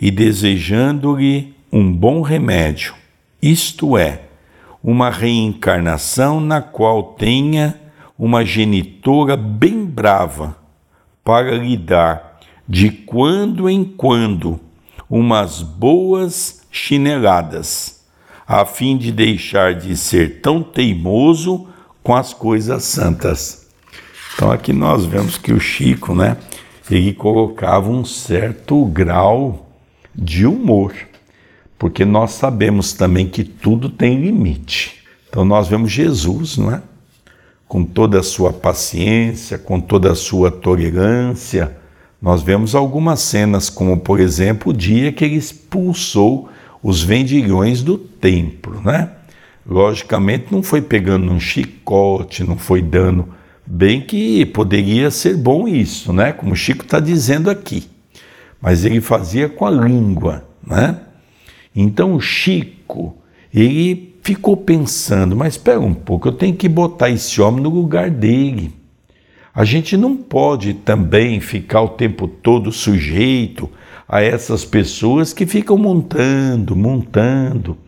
e 0.00 0.10
desejando-lhe 0.10 1.54
um 1.72 1.92
bom 1.92 2.22
remédio, 2.22 2.94
isto 3.42 3.98
é, 3.98 4.22
uma 4.82 5.10
reencarnação 5.10 6.40
na 6.40 6.62
qual 6.62 7.14
tenha 7.14 7.78
uma 8.18 8.44
genitora 8.44 9.36
bem 9.36 9.86
brava 9.86 10.56
para 11.22 11.56
lhe 11.56 11.76
dar, 11.76 12.40
de 12.66 12.90
quando 12.90 13.68
em 13.70 13.84
quando, 13.84 14.58
umas 15.08 15.62
boas 15.62 16.66
chineladas, 16.70 18.04
a 18.46 18.64
fim 18.64 18.96
de 18.96 19.12
deixar 19.12 19.74
de 19.74 19.96
ser 19.96 20.40
tão 20.40 20.62
teimoso 20.62 21.68
com 22.02 22.14
as 22.14 22.34
coisas 22.34 22.84
santas. 22.84 23.68
Então 24.34 24.50
aqui 24.50 24.72
nós 24.72 25.04
vemos 25.04 25.36
que 25.36 25.52
o 25.52 25.60
Chico, 25.60 26.14
né, 26.14 26.36
ele 26.90 27.12
colocava 27.12 27.90
um 27.90 28.04
certo 28.04 28.84
grau 28.86 29.70
de 30.14 30.46
humor, 30.46 30.94
porque 31.78 32.04
nós 32.04 32.32
sabemos 32.32 32.92
também 32.92 33.28
que 33.28 33.44
tudo 33.44 33.88
tem 33.88 34.20
limite. 34.20 35.04
Então 35.28 35.44
nós 35.44 35.68
vemos 35.68 35.92
Jesus, 35.92 36.56
não 36.56 36.72
é? 36.72 36.82
Com 37.68 37.84
toda 37.84 38.20
a 38.20 38.22
sua 38.22 38.52
paciência, 38.52 39.58
com 39.58 39.78
toda 39.80 40.10
a 40.10 40.14
sua 40.14 40.50
tolerância. 40.50 41.76
Nós 42.20 42.42
vemos 42.42 42.74
algumas 42.74 43.20
cenas, 43.20 43.68
como 43.68 44.00
por 44.00 44.18
exemplo 44.18 44.72
o 44.72 44.76
dia 44.76 45.12
que 45.12 45.24
ele 45.24 45.36
expulsou 45.36 46.48
os 46.82 47.02
vendilhões 47.02 47.82
do 47.82 47.98
templo, 47.98 48.80
né? 48.82 49.10
Logicamente 49.66 50.46
não 50.50 50.62
foi 50.62 50.80
pegando 50.80 51.30
um 51.30 51.38
chicote, 51.38 52.42
não 52.42 52.56
foi 52.56 52.80
dando 52.80 53.28
Bem 53.70 54.00
que 54.00 54.46
poderia 54.46 55.10
ser 55.10 55.36
bom 55.36 55.68
isso, 55.68 56.10
né? 56.10 56.32
Como 56.32 56.52
o 56.52 56.56
Chico 56.56 56.84
está 56.84 56.98
dizendo 56.98 57.50
aqui. 57.50 57.86
Mas 58.58 58.82
ele 58.82 58.98
fazia 58.98 59.46
com 59.46 59.66
a 59.66 59.70
língua, 59.70 60.48
né? 60.66 60.98
Então 61.76 62.14
o 62.14 62.20
Chico, 62.20 63.18
ele 63.52 64.07
ficou 64.28 64.58
pensando, 64.58 65.34
mas 65.34 65.54
espera 65.54 65.80
um 65.80 65.94
pouco, 65.94 66.28
eu 66.28 66.32
tenho 66.32 66.54
que 66.54 66.68
botar 66.68 67.08
esse 67.08 67.40
homem 67.40 67.62
no 67.62 67.70
lugar 67.70 68.10
dele. 68.10 68.74
A 69.54 69.64
gente 69.64 69.96
não 69.96 70.14
pode 70.14 70.74
também 70.74 71.40
ficar 71.40 71.80
o 71.80 71.88
tempo 71.88 72.28
todo 72.28 72.70
sujeito 72.70 73.70
a 74.06 74.20
essas 74.20 74.66
pessoas 74.66 75.32
que 75.32 75.46
ficam 75.46 75.78
montando, 75.78 76.76
montando. 76.76 77.78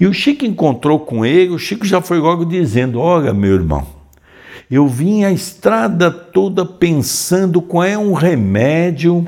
E 0.00 0.06
o 0.06 0.14
Chico 0.14 0.46
encontrou 0.46 1.00
com 1.00 1.26
ele, 1.26 1.50
o 1.50 1.58
Chico 1.58 1.84
já 1.84 2.00
foi 2.00 2.20
logo 2.20 2.46
dizendo: 2.46 2.98
Olha, 2.98 3.34
meu 3.34 3.52
irmão, 3.52 3.86
eu 4.70 4.88
vim 4.88 5.24
a 5.24 5.30
estrada 5.30 6.10
toda 6.10 6.64
pensando 6.64 7.60
qual 7.60 7.84
é 7.84 7.98
um 7.98 8.14
remédio 8.14 9.26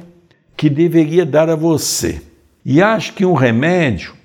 que 0.56 0.70
deveria 0.70 1.26
dar 1.26 1.50
a 1.50 1.54
você. 1.54 2.22
E 2.64 2.80
acho 2.80 3.12
que 3.12 3.26
um 3.26 3.34
remédio 3.34 4.17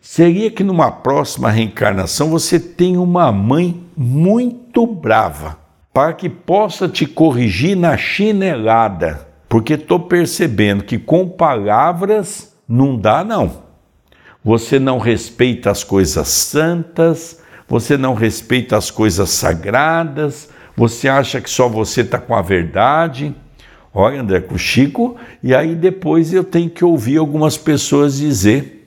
seria 0.00 0.50
que 0.50 0.64
numa 0.64 0.90
próxima 0.90 1.50
reencarnação 1.50 2.30
você 2.30 2.58
tenha 2.58 3.00
uma 3.00 3.30
mãe 3.32 3.82
muito 3.96 4.86
brava, 4.86 5.58
para 5.92 6.12
que 6.12 6.28
possa 6.28 6.88
te 6.88 7.06
corrigir 7.06 7.76
na 7.76 7.96
chinelada, 7.96 9.26
porque 9.48 9.74
estou 9.74 10.00
percebendo 10.00 10.84
que 10.84 10.98
com 10.98 11.28
palavras 11.28 12.54
não 12.68 12.96
dá 12.96 13.24
não. 13.24 13.66
Você 14.44 14.78
não 14.78 14.98
respeita 14.98 15.70
as 15.70 15.82
coisas 15.82 16.28
santas, 16.28 17.40
você 17.66 17.96
não 17.96 18.14
respeita 18.14 18.76
as 18.76 18.90
coisas 18.90 19.30
sagradas, 19.30 20.48
você 20.76 21.08
acha 21.08 21.40
que 21.40 21.50
só 21.50 21.68
você 21.68 22.02
está 22.02 22.18
com 22.18 22.34
a 22.34 22.40
verdade? 22.40 23.34
Olha, 23.92 24.20
André, 24.20 24.40
com 24.40 24.54
o 24.54 24.58
Chico, 24.58 25.16
e 25.42 25.54
aí 25.54 25.74
depois 25.74 26.32
eu 26.32 26.44
tenho 26.44 26.70
que 26.70 26.84
ouvir 26.84 27.16
algumas 27.18 27.56
pessoas 27.56 28.16
dizer 28.18 28.77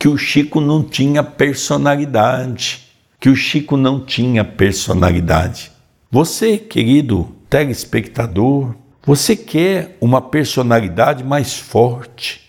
que 0.00 0.08
o 0.08 0.16
Chico 0.16 0.62
não 0.62 0.82
tinha 0.82 1.22
personalidade, 1.22 2.88
que 3.20 3.28
o 3.28 3.36
Chico 3.36 3.76
não 3.76 4.00
tinha 4.00 4.42
personalidade. 4.42 5.70
Você, 6.10 6.56
querido 6.56 7.36
telespectador, 7.50 8.74
você 9.04 9.36
quer 9.36 9.98
uma 10.00 10.22
personalidade 10.22 11.22
mais 11.22 11.58
forte, 11.58 12.40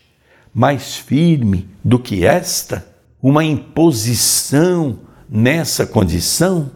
mais 0.53 0.96
firme 0.96 1.67
do 1.84 2.00
que 2.00 2.25
esta? 2.25 2.88
Uma 3.22 3.43
imposição 3.43 5.00
nessa 5.29 5.86
condição? 5.86 6.72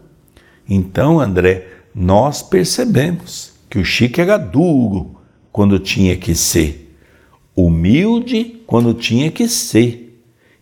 Então, 0.68 1.18
André, 1.18 1.68
nós 1.94 2.42
percebemos 2.42 3.54
que 3.70 3.78
o 3.78 3.84
Chico 3.84 4.20
era 4.20 4.36
duro 4.36 5.16
quando 5.50 5.78
tinha 5.78 6.18
que 6.18 6.34
ser, 6.34 6.94
humilde 7.56 8.60
quando 8.66 8.92
tinha 8.92 9.30
que 9.30 9.48
ser. 9.48 10.05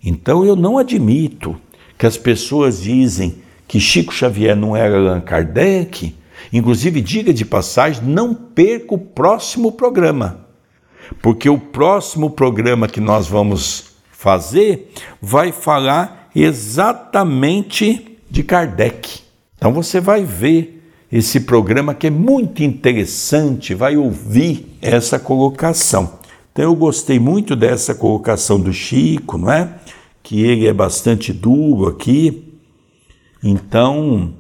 Então 0.05 0.45
eu 0.45 0.55
não 0.55 0.77
admito 0.77 1.57
que 1.97 2.07
as 2.07 2.19
pessoas 2.19 2.83
dizem 2.83 3.37
que 3.67 3.81
Chico 3.81 4.13
Xavier 4.13 4.55
não 4.55 4.77
era 4.77 4.99
Allan 4.99 5.23
Kardec, 5.23 6.15
inclusive 6.53 7.01
diga 7.01 7.33
de 7.33 7.45
passagem, 7.45 8.05
não 8.05 8.35
perca 8.35 8.95
o 8.95 8.99
próximo 8.99 9.73
programa, 9.73 10.47
porque 11.23 11.49
o 11.49 11.59
próximo 11.59 12.29
programa 12.29 12.87
que 12.87 13.01
nós 13.01 13.27
vamos 13.27 13.95
fazer 14.13 14.93
vai 15.23 15.51
falar 15.51 16.29
exatamente 16.37 18.19
de 18.31 18.43
Kardec. 18.43 19.21
Então 19.57 19.73
você 19.73 20.01
vai 20.01 20.23
ver 20.23 20.83
esse 21.11 21.41
programa 21.41 21.95
que 21.95 22.09
é 22.09 22.11
muito 22.11 22.63
interessante, 22.63 23.73
vai 23.73 23.97
ouvir 23.97 24.77
essa 24.83 25.19
colocação. 25.19 26.19
Então 26.53 26.65
eu 26.65 26.75
gostei 26.75 27.19
muito 27.19 27.57
dessa 27.57 27.95
colocação 27.95 28.61
do 28.61 28.73
Chico, 28.73 29.39
não 29.39 29.51
é? 29.51 29.75
Que 30.25 30.43
ele 30.43 30.67
é 30.67 30.73
bastante 30.73 31.33
duro 31.33 31.87
aqui. 31.87 32.55
Então, 33.43 34.33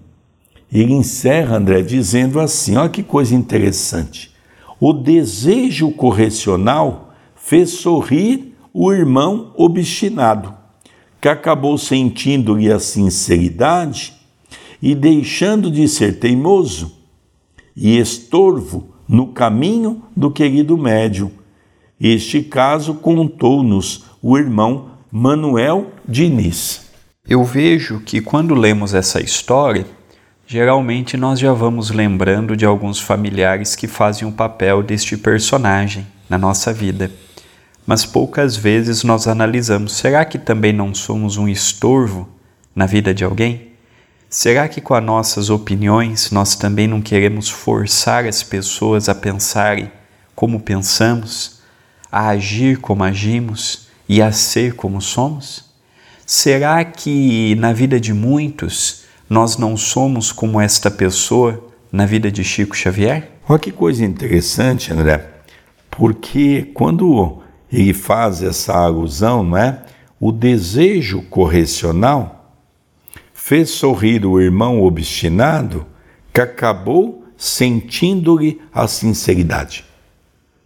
ele 0.73 0.93
encerra, 0.93 1.59
André, 1.59 1.83
dizendo 1.83 2.41
assim: 2.41 2.75
olha 2.75 2.89
que 2.89 3.03
coisa 3.03 3.35
interessante. 3.35 4.33
O 4.81 4.93
desejo 4.93 5.93
correcional 5.93 7.15
fez 7.37 7.71
sorrir 7.71 8.57
o 8.73 8.93
irmão 8.93 9.53
obstinado, 9.55 10.53
que 11.21 11.29
acabou 11.29 11.79
sentindo-lhe 11.79 12.73
a 12.73 12.81
sinceridade 12.81 14.15
e 14.83 14.95
deixando 14.95 15.71
de 15.71 15.87
ser 15.87 16.19
teimoso 16.19 16.93
e 17.77 17.99
estorvo 17.99 18.89
no 19.07 19.29
caminho 19.29 20.03
do 20.17 20.31
querido 20.31 20.77
médium. 20.77 21.31
Este 22.01 22.43
caso 22.43 22.95
contou-nos 22.95 24.07
o 24.23 24.37
irmão 24.37 24.94
Manuel 25.17 25.93
Diniz. 26.09 26.87
Eu 27.25 27.45
vejo 27.45 28.01
que 28.01 28.21
quando 28.21 28.53
lemos 28.53 28.95
essa 28.95 29.23
história, 29.23 29.87
geralmente 30.45 31.17
nós 31.17 31.39
já 31.39 31.53
vamos 31.53 31.91
lembrando 31.91 32.57
de 32.57 32.67
alguns 32.67 32.99
familiares 32.99 33.77
que 33.77 33.87
fazem 33.87 34.27
o 34.27 34.33
papel 34.33 34.83
deste 34.83 35.17
personagem 35.17 36.05
na 36.29 36.37
nossa 36.37 36.73
vida 36.73 37.13
mas 37.87 38.07
poucas 38.07 38.57
vezes 38.57 39.05
nós 39.05 39.27
analisamos: 39.27 39.93
será 39.93 40.25
que 40.25 40.39
também 40.39 40.73
não 40.73 40.95
somos 40.95 41.37
um 41.37 41.49
estorvo 41.49 42.29
na 42.75 42.87
vida 42.87 43.13
de 43.13 43.25
alguém? 43.25 43.73
Será 44.29 44.67
que 44.69 44.81
com 44.81 44.95
as 44.95 45.05
nossas 45.05 45.51
opiniões 45.51 46.31
nós 46.31 46.57
também 46.57 46.89
não 46.89 47.01
queremos 47.01 47.49
forçar 47.49 48.25
as 48.25 48.43
pessoas 48.43 49.09
a 49.09 49.15
pensarem 49.15 49.93
como 50.35 50.59
pensamos, 50.59 51.61
a 52.11 52.31
agir 52.31 52.79
como 52.79 53.05
agimos 53.05 53.87
e 54.09 54.21
a 54.23 54.33
ser 54.33 54.75
como 54.75 55.01
somos? 55.01 55.65
Será 56.27 56.85
que 56.85 57.55
na 57.57 57.73
vida 57.73 58.01
de 58.01 58.13
muitos 58.13 59.05
nós 59.29 59.57
não 59.57 59.77
somos 59.77 60.33
como 60.33 60.61
esta 60.61 60.91
pessoa 60.91 61.69
na 61.93 62.07
vida 62.07 62.31
de 62.31 62.43
Chico 62.43 62.77
Xavier? 62.77 63.33
Olha 63.49 63.59
que 63.59 63.71
coisa 63.71 64.05
interessante, 64.05 64.93
André, 64.93 65.29
porque 65.91 66.71
quando 66.75 67.43
ele 67.71 67.93
faz 67.93 68.43
essa 68.43 68.73
alusão, 68.75 69.43
não 69.43 69.57
é? 69.57 69.83
O 70.19 70.33
desejo 70.33 71.23
correcional 71.23 72.57
fez 73.35 73.71
sorrir 73.71 74.25
o 74.25 74.41
irmão 74.41 74.81
obstinado 74.83 75.87
que 76.33 76.41
acabou 76.41 77.27
sentindo-lhe 77.37 78.61
a 78.73 78.89
sinceridade. 78.89 79.85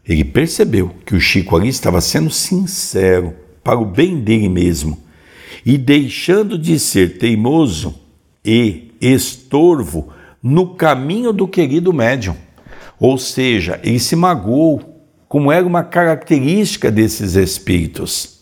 Ele 0.08 0.24
percebeu 0.24 0.94
que 1.04 1.14
o 1.14 1.20
Chico 1.20 1.54
ali 1.54 1.68
estava 1.68 2.00
sendo 2.00 2.30
sincero 2.30 3.34
para 3.62 3.78
o 3.78 3.84
bem 3.84 4.20
dele 4.20 4.48
mesmo 4.48 4.98
e 5.66 5.76
deixando 5.76 6.58
de 6.58 6.78
ser 6.78 7.18
teimoso 7.18 7.94
e 8.42 8.92
estorvo 9.00 10.08
no 10.42 10.74
caminho 10.74 11.32
do 11.32 11.46
querido 11.46 11.92
médium. 11.92 12.34
Ou 12.98 13.18
seja, 13.18 13.78
ele 13.84 13.98
se 13.98 14.16
magoou 14.16 15.04
como 15.28 15.52
era 15.52 15.66
uma 15.66 15.84
característica 15.84 16.90
desses 16.90 17.34
espíritos. 17.34 18.38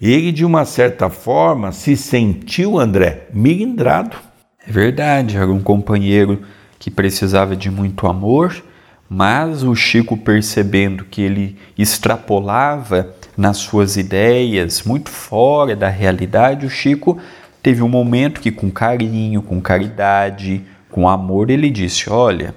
Ele, 0.00 0.30
de 0.30 0.44
uma 0.44 0.64
certa 0.64 1.08
forma, 1.08 1.72
se 1.72 1.96
sentiu, 1.96 2.78
André, 2.78 3.26
milindrado. 3.32 4.16
É 4.64 4.70
verdade, 4.70 5.36
era 5.36 5.50
um 5.50 5.60
companheiro 5.60 6.42
que 6.78 6.90
precisava 6.90 7.56
de 7.56 7.70
muito 7.70 8.06
amor, 8.06 8.62
mas 9.08 9.62
o 9.62 9.74
Chico, 9.74 10.16
percebendo 10.16 11.04
que 11.04 11.22
ele 11.22 11.56
extrapolava 11.78 13.14
nas 13.36 13.56
suas 13.56 13.96
ideias, 13.96 14.82
muito 14.82 15.08
fora 15.08 15.74
da 15.74 15.88
realidade, 15.88 16.66
o 16.66 16.70
Chico 16.70 17.18
teve 17.62 17.82
um 17.82 17.88
momento 17.88 18.40
que, 18.40 18.50
com 18.50 18.70
carinho, 18.70 19.40
com 19.40 19.60
caridade, 19.60 20.62
com 20.90 21.08
amor, 21.08 21.48
ele 21.48 21.70
disse: 21.70 22.10
Olha, 22.10 22.54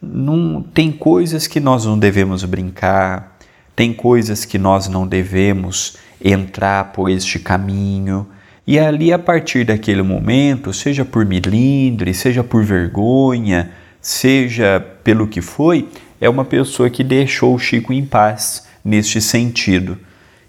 não, 0.00 0.62
tem 0.62 0.92
coisas 0.92 1.46
que 1.46 1.58
nós 1.58 1.84
não 1.84 1.98
devemos 1.98 2.44
brincar, 2.44 3.36
tem 3.74 3.92
coisas 3.92 4.44
que 4.44 4.58
nós 4.58 4.86
não 4.86 5.06
devemos 5.06 5.96
entrar 6.22 6.92
por 6.92 7.10
este 7.10 7.38
caminho. 7.38 8.26
E 8.66 8.78
ali, 8.78 9.12
a 9.12 9.18
partir 9.18 9.64
daquele 9.64 10.02
momento, 10.02 10.72
seja 10.72 11.04
por 11.04 11.24
milindre, 11.26 12.14
seja 12.14 12.44
por 12.44 12.62
vergonha, 12.62 13.70
seja 14.00 14.80
pelo 15.04 15.26
que 15.26 15.40
foi, 15.40 15.88
é 16.20 16.28
uma 16.28 16.44
pessoa 16.44 16.90
que 16.90 17.04
deixou 17.04 17.54
o 17.54 17.58
Chico 17.58 17.92
em 17.92 18.04
paz 18.04 18.66
neste 18.84 19.20
sentido. 19.20 19.98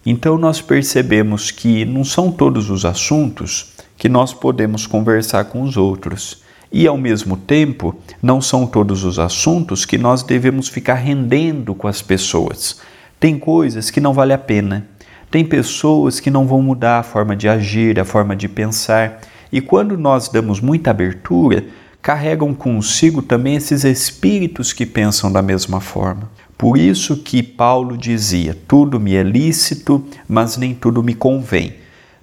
Então, 0.05 0.37
nós 0.37 0.61
percebemos 0.61 1.51
que 1.51 1.85
não 1.85 2.03
são 2.03 2.31
todos 2.31 2.69
os 2.69 2.85
assuntos 2.85 3.73
que 3.97 4.09
nós 4.09 4.33
podemos 4.33 4.87
conversar 4.87 5.45
com 5.45 5.61
os 5.61 5.77
outros. 5.77 6.41
E, 6.71 6.87
ao 6.87 6.97
mesmo 6.97 7.37
tempo, 7.37 7.95
não 8.21 8.41
são 8.41 8.65
todos 8.65 9.03
os 9.03 9.19
assuntos 9.19 9.85
que 9.85 9.97
nós 9.97 10.23
devemos 10.23 10.69
ficar 10.69 10.95
rendendo 10.95 11.75
com 11.75 11.87
as 11.87 12.01
pessoas. 12.01 12.79
Tem 13.19 13.37
coisas 13.37 13.91
que 13.91 13.99
não 13.99 14.13
vale 14.13 14.33
a 14.33 14.37
pena. 14.37 14.87
Tem 15.29 15.45
pessoas 15.45 16.19
que 16.19 16.31
não 16.31 16.47
vão 16.47 16.61
mudar 16.61 16.99
a 16.99 17.03
forma 17.03 17.35
de 17.35 17.47
agir, 17.47 17.99
a 17.99 18.05
forma 18.05 18.35
de 18.35 18.47
pensar. 18.47 19.21
E 19.51 19.61
quando 19.61 19.97
nós 19.97 20.29
damos 20.29 20.59
muita 20.59 20.89
abertura, 20.89 21.63
carregam 22.01 22.53
consigo 22.53 23.21
também 23.21 23.55
esses 23.55 23.83
espíritos 23.83 24.73
que 24.73 24.85
pensam 24.85 25.31
da 25.31 25.41
mesma 25.41 25.79
forma. 25.79 26.29
Por 26.57 26.77
isso 26.77 27.17
que 27.17 27.41
Paulo 27.43 27.97
dizia: 27.97 28.57
tudo 28.67 28.99
me 28.99 29.15
é 29.15 29.23
lícito, 29.23 30.05
mas 30.27 30.57
nem 30.57 30.73
tudo 30.73 31.03
me 31.03 31.13
convém 31.13 31.81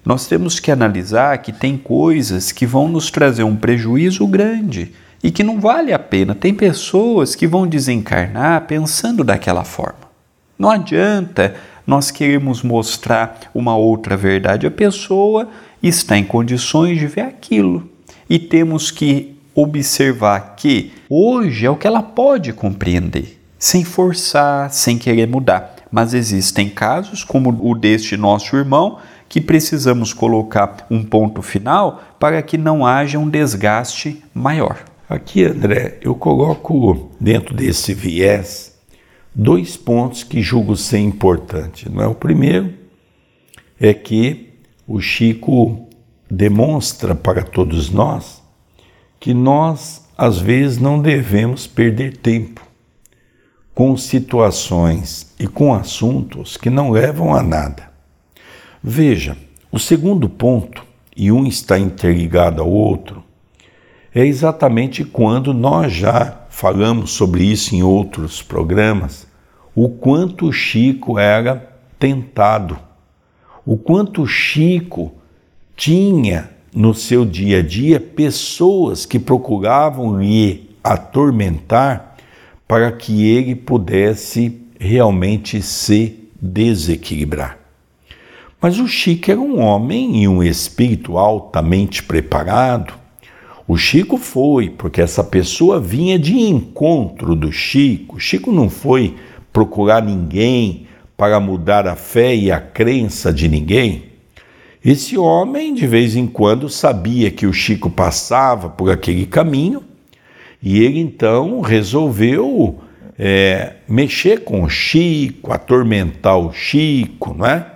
nós 0.09 0.27
temos 0.27 0.59
que 0.59 0.71
analisar 0.71 1.37
que 1.39 1.51
tem 1.51 1.77
coisas 1.77 2.51
que 2.51 2.65
vão 2.65 2.87
nos 2.87 3.11
trazer 3.11 3.43
um 3.43 3.55
prejuízo 3.55 4.25
grande 4.25 4.91
e 5.21 5.29
que 5.29 5.43
não 5.43 5.59
vale 5.59 5.93
a 5.93 5.99
pena. 5.99 6.33
Tem 6.33 6.53
pessoas 6.53 7.35
que 7.35 7.45
vão 7.45 7.67
desencarnar 7.67 8.65
pensando 8.65 9.23
daquela 9.23 9.63
forma. 9.63 10.09
Não 10.57 10.71
adianta 10.71 11.55
nós 11.85 12.11
queremos 12.11 12.63
mostrar 12.63 13.39
uma 13.53 13.75
outra 13.75 14.15
verdade. 14.15 14.67
A 14.67 14.71
pessoa 14.71 15.47
está 15.81 16.17
em 16.17 16.23
condições 16.23 16.99
de 16.99 17.07
ver 17.07 17.21
aquilo 17.21 17.89
e 18.29 18.39
temos 18.39 18.91
que 18.91 19.35
observar 19.61 20.55
que 20.55 20.91
hoje 21.09 21.65
é 21.65 21.69
o 21.69 21.75
que 21.75 21.87
ela 21.87 22.01
pode 22.01 22.53
compreender, 22.53 23.39
sem 23.57 23.83
forçar, 23.83 24.71
sem 24.71 24.97
querer 24.97 25.27
mudar. 25.27 25.75
Mas 25.91 26.13
existem 26.13 26.69
casos, 26.69 27.23
como 27.23 27.49
o 27.67 27.75
deste 27.75 28.15
nosso 28.15 28.55
irmão, 28.55 28.99
que 29.27 29.41
precisamos 29.41 30.13
colocar 30.13 30.87
um 30.89 31.03
ponto 31.03 31.41
final 31.41 32.01
para 32.19 32.41
que 32.41 32.57
não 32.57 32.85
haja 32.85 33.19
um 33.19 33.29
desgaste 33.29 34.23
maior. 34.33 34.83
Aqui, 35.07 35.43
André, 35.43 35.97
eu 36.01 36.15
coloco 36.15 37.11
dentro 37.19 37.55
desse 37.55 37.93
viés 37.93 38.77
dois 39.33 39.75
pontos 39.77 40.23
que 40.23 40.41
julgo 40.41 40.75
ser 40.75 40.99
importantes. 40.99 41.91
Não 41.91 42.03
é? 42.03 42.07
O 42.07 42.15
primeiro 42.15 42.73
é 43.79 43.93
que 43.93 44.53
o 44.87 44.99
Chico 44.99 45.87
demonstra 46.29 47.15
para 47.15 47.43
todos 47.43 47.89
nós 47.89 48.38
que 49.19 49.33
nós, 49.33 50.07
às 50.17 50.39
vezes, 50.39 50.77
não 50.77 51.01
devemos 51.01 51.67
perder 51.67 52.17
tempo 52.17 52.61
com 53.75 53.95
situações 53.95 55.33
e 55.39 55.47
com 55.47 55.73
assuntos 55.73 56.57
que 56.57 56.69
não 56.69 56.89
levam 56.89 57.33
a 57.33 57.41
nada. 57.41 57.91
Veja, 58.83 59.37
o 59.71 59.79
segundo 59.79 60.29
ponto, 60.29 60.83
e 61.15 61.31
um 61.31 61.45
está 61.45 61.77
interligado 61.77 62.61
ao 62.61 62.69
outro, 62.69 63.23
é 64.13 64.25
exatamente 64.25 65.03
quando 65.03 65.53
nós 65.53 65.93
já 65.93 66.45
falamos 66.49 67.11
sobre 67.11 67.43
isso 67.43 67.75
em 67.75 67.83
outros 67.83 68.41
programas, 68.41 69.27
o 69.75 69.87
quanto 69.87 70.51
Chico 70.51 71.19
era 71.19 71.73
tentado, 71.97 72.77
o 73.65 73.77
quanto 73.77 74.25
Chico 74.25 75.13
tinha 75.75 76.49
no 76.73 76.93
seu 76.93 77.25
dia 77.25 77.59
a 77.59 77.61
dia 77.61 77.99
pessoas 77.99 79.05
que 79.05 79.19
procuravam 79.19 80.19
lhe 80.19 80.69
atormentar 80.83 82.15
para 82.67 82.91
que 82.91 83.27
ele 83.27 83.55
pudesse 83.55 84.61
realmente 84.79 85.61
se 85.61 86.15
desequilibrar. 86.41 87.57
Mas 88.61 88.77
o 88.79 88.87
Chico 88.87 89.31
era 89.31 89.39
um 89.39 89.59
homem 89.59 90.21
e 90.23 90.27
um 90.27 90.43
espírito 90.43 91.17
altamente 91.17 92.03
preparado, 92.03 92.93
O 93.71 93.77
Chico 93.77 94.17
foi, 94.17 94.67
porque 94.67 94.99
essa 94.99 95.23
pessoa 95.23 95.79
vinha 95.79 96.17
de 96.17 96.35
encontro 96.39 97.35
do 97.35 97.51
Chico. 97.51 98.15
O 98.15 98.19
Chico 98.19 98.51
não 98.51 98.67
foi 98.67 99.15
procurar 99.53 100.01
ninguém 100.01 100.87
para 101.15 101.39
mudar 101.39 101.87
a 101.87 101.95
fé 101.95 102.35
e 102.35 102.51
a 102.51 102.59
crença 102.59 103.31
de 103.31 103.47
ninguém. 103.47 104.05
Esse 104.83 105.17
homem, 105.17 105.73
de 105.73 105.85
vez 105.85 106.15
em 106.15 106.25
quando, 106.25 106.69
sabia 106.69 107.29
que 107.29 107.45
o 107.45 107.51
Chico 107.51 107.89
passava 107.89 108.69
por 108.69 108.89
aquele 108.89 109.25
caminho 109.25 109.83
e 110.63 110.79
ele 110.79 110.99
então 110.99 111.59
resolveu 111.59 112.79
é, 113.17 113.75
mexer 113.89 114.45
com 114.45 114.63
o 114.63 114.69
Chico, 114.69 115.51
atormentar 115.51 116.37
o 116.37 116.53
Chico, 116.53 117.33
não 117.33 117.45
é? 117.45 117.73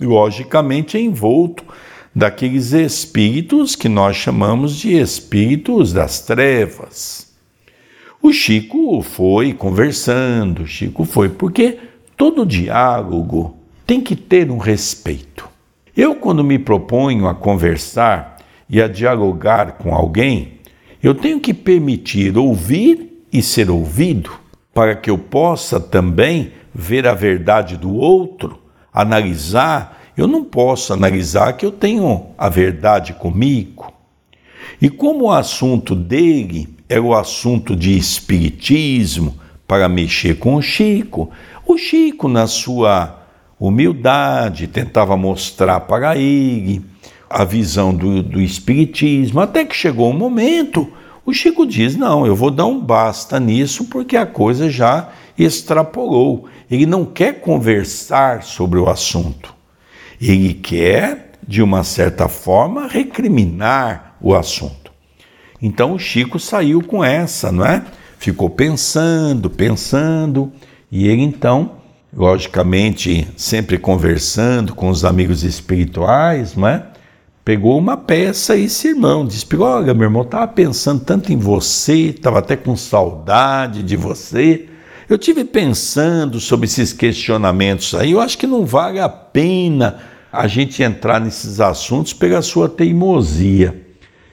Logicamente 0.00 0.96
envolto 0.96 1.62
daqueles 2.14 2.72
espíritos 2.72 3.76
que 3.76 3.88
nós 3.88 4.16
chamamos 4.16 4.76
de 4.76 4.94
espíritos 4.94 5.92
das 5.92 6.20
trevas. 6.20 7.30
O 8.22 8.32
Chico 8.32 9.02
foi 9.02 9.52
conversando, 9.52 10.62
o 10.62 10.66
Chico 10.66 11.04
foi, 11.04 11.28
porque 11.28 11.78
todo 12.16 12.46
diálogo 12.46 13.58
tem 13.86 14.00
que 14.00 14.16
ter 14.16 14.50
um 14.50 14.56
respeito. 14.56 15.51
Eu, 15.94 16.14
quando 16.14 16.42
me 16.42 16.58
proponho 16.58 17.28
a 17.28 17.34
conversar 17.34 18.38
e 18.68 18.80
a 18.80 18.88
dialogar 18.88 19.72
com 19.72 19.94
alguém, 19.94 20.54
eu 21.02 21.14
tenho 21.14 21.38
que 21.38 21.52
permitir 21.52 22.38
ouvir 22.38 23.26
e 23.30 23.42
ser 23.42 23.68
ouvido, 23.70 24.30
para 24.72 24.96
que 24.96 25.10
eu 25.10 25.18
possa 25.18 25.78
também 25.78 26.52
ver 26.74 27.06
a 27.06 27.12
verdade 27.12 27.76
do 27.76 27.94
outro, 27.94 28.58
analisar. 28.92 30.00
Eu 30.16 30.26
não 30.26 30.42
posso 30.42 30.94
analisar 30.94 31.52
que 31.58 31.66
eu 31.66 31.70
tenho 31.70 32.28
a 32.38 32.48
verdade 32.48 33.12
comigo. 33.12 33.92
E 34.80 34.88
como 34.88 35.26
o 35.26 35.30
assunto 35.30 35.94
dele 35.94 36.74
é 36.88 36.98
o 36.98 37.14
assunto 37.14 37.76
de 37.76 37.96
espiritismo 37.98 39.36
para 39.68 39.88
mexer 39.88 40.38
com 40.38 40.54
o 40.54 40.62
Chico, 40.62 41.30
o 41.66 41.76
Chico, 41.76 42.28
na 42.28 42.46
sua 42.46 43.21
humildade, 43.66 44.66
tentava 44.66 45.16
mostrar 45.16 45.80
para 45.80 46.16
ele 46.16 46.84
a 47.30 47.44
visão 47.44 47.94
do, 47.94 48.22
do 48.22 48.40
Espiritismo, 48.40 49.40
até 49.40 49.64
que 49.64 49.74
chegou 49.74 50.10
um 50.10 50.16
momento, 50.16 50.92
o 51.24 51.32
Chico 51.32 51.64
diz: 51.64 51.96
Não, 51.96 52.26
eu 52.26 52.34
vou 52.34 52.50
dar 52.50 52.66
um 52.66 52.80
basta 52.80 53.38
nisso, 53.38 53.84
porque 53.84 54.16
a 54.16 54.26
coisa 54.26 54.68
já 54.68 55.10
extrapolou. 55.38 56.48
Ele 56.68 56.84
não 56.84 57.04
quer 57.04 57.40
conversar 57.40 58.42
sobre 58.42 58.78
o 58.80 58.90
assunto, 58.90 59.54
ele 60.20 60.54
quer, 60.54 61.32
de 61.46 61.62
uma 61.62 61.84
certa 61.84 62.28
forma, 62.28 62.88
recriminar 62.88 64.16
o 64.20 64.34
assunto. 64.34 64.90
Então 65.60 65.92
o 65.94 65.98
Chico 65.98 66.40
saiu 66.40 66.82
com 66.82 67.04
essa, 67.04 67.52
não 67.52 67.64
é? 67.64 67.84
Ficou 68.18 68.50
pensando, 68.50 69.48
pensando, 69.48 70.52
e 70.90 71.06
ele 71.06 71.22
então 71.22 71.81
logicamente 72.14 73.26
sempre 73.36 73.78
conversando 73.78 74.74
com 74.74 74.90
os 74.90 75.04
amigos 75.04 75.42
espirituais, 75.42 76.54
não 76.54 76.68
é? 76.68 76.86
Pegou 77.44 77.76
uma 77.76 77.96
peça 77.96 78.54
e 78.54 78.66
esse 78.66 78.88
irmão 78.88 79.26
disse: 79.26 79.46
Olha, 79.56 79.94
meu 79.94 80.04
irmão, 80.04 80.22
estava 80.22 80.46
pensando 80.46 81.04
tanto 81.04 81.32
em 81.32 81.36
você, 81.36 82.10
estava 82.10 82.38
até 82.38 82.54
com 82.54 82.76
saudade 82.76 83.82
de 83.82 83.96
você. 83.96 84.68
Eu 85.08 85.18
tive 85.18 85.44
pensando 85.44 86.38
sobre 86.38 86.66
esses 86.66 86.92
questionamentos 86.92 87.94
aí. 87.94 88.12
Eu 88.12 88.20
acho 88.20 88.38
que 88.38 88.46
não 88.46 88.64
vale 88.64 89.00
a 89.00 89.08
pena 89.08 89.98
a 90.32 90.46
gente 90.46 90.82
entrar 90.82 91.20
nesses 91.20 91.60
assuntos 91.60 92.12
pela 92.12 92.40
sua 92.42 92.68
teimosia. 92.68 93.88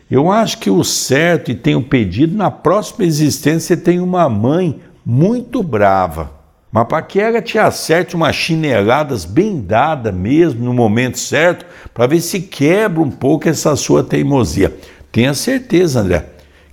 Eu 0.10 0.32
acho 0.32 0.60
que 0.60 0.70
o 0.70 0.84
certo 0.84 1.52
e 1.52 1.56
tenho 1.56 1.82
pedido, 1.82 2.38
na 2.38 2.52
próxima 2.52 3.06
existência, 3.06 3.76
tem 3.76 4.00
uma 4.00 4.30
mãe 4.30 4.80
muito 5.04 5.62
brava 5.64 6.39
mas 6.72 6.88
para 6.88 7.02
que 7.02 7.20
ela 7.20 7.42
te 7.42 7.58
acerte 7.58 8.16
umas 8.16 8.36
chineladas 8.36 9.26
bem 9.26 9.60
dadas 9.60 10.14
mesmo, 10.14 10.64
no 10.64 10.74
momento 10.74 11.18
certo, 11.18 11.66
para 11.94 12.08
ver 12.08 12.22
se 12.22 12.42
quebra 12.42 13.02
um 13.02 13.10
pouco 13.10 13.50
essa 13.50 13.76
sua 13.76 14.04
teimosia. 14.04 14.76
Tenha 15.12 15.34
certeza, 15.34 16.02
André, 16.02 16.26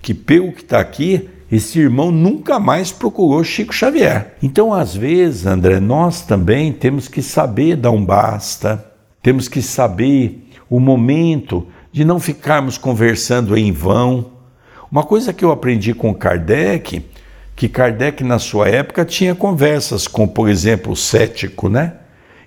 que 0.03 0.13
pelo 0.13 0.53
que 0.53 0.61
está 0.61 0.79
aqui, 0.79 1.29
esse 1.51 1.79
irmão 1.79 2.11
nunca 2.11 2.59
mais 2.59 2.93
procurou 2.93 3.43
Chico 3.43 3.73
Xavier. 3.73 4.35
Então, 4.43 4.75
às 4.75 4.95
vezes, 4.95 5.47
André, 5.47 5.81
nós 5.81 6.23
também 6.23 6.73
temos 6.73 7.09
que 7.09 7.23
saber 7.23 7.77
dar 7.77 7.93
um 7.93 8.05
basta, 8.05 8.85
temos 9.23 9.49
que 9.49 9.63
saber 9.63 10.47
o 10.69 10.79
momento 10.79 11.67
de 11.91 12.05
não 12.05 12.21
ficarmos 12.21 12.77
conversando 12.77 13.57
em 13.57 13.73
vão. 13.73 14.33
Uma 14.91 15.03
coisa 15.03 15.33
que 15.33 15.45
eu 15.45 15.51
aprendi 15.51 15.95
com 15.95 16.15
Kardec 16.15 17.03
que 17.57 17.71
Kardec, 17.71 18.23
na 18.23 18.39
sua 18.39 18.69
época, 18.69 19.03
tinha 19.03 19.35
conversas 19.35 20.07
com, 20.07 20.29
por 20.29 20.47
exemplo, 20.47 20.93
o 20.93 20.97
cético, 20.97 21.71
né? 21.71 21.95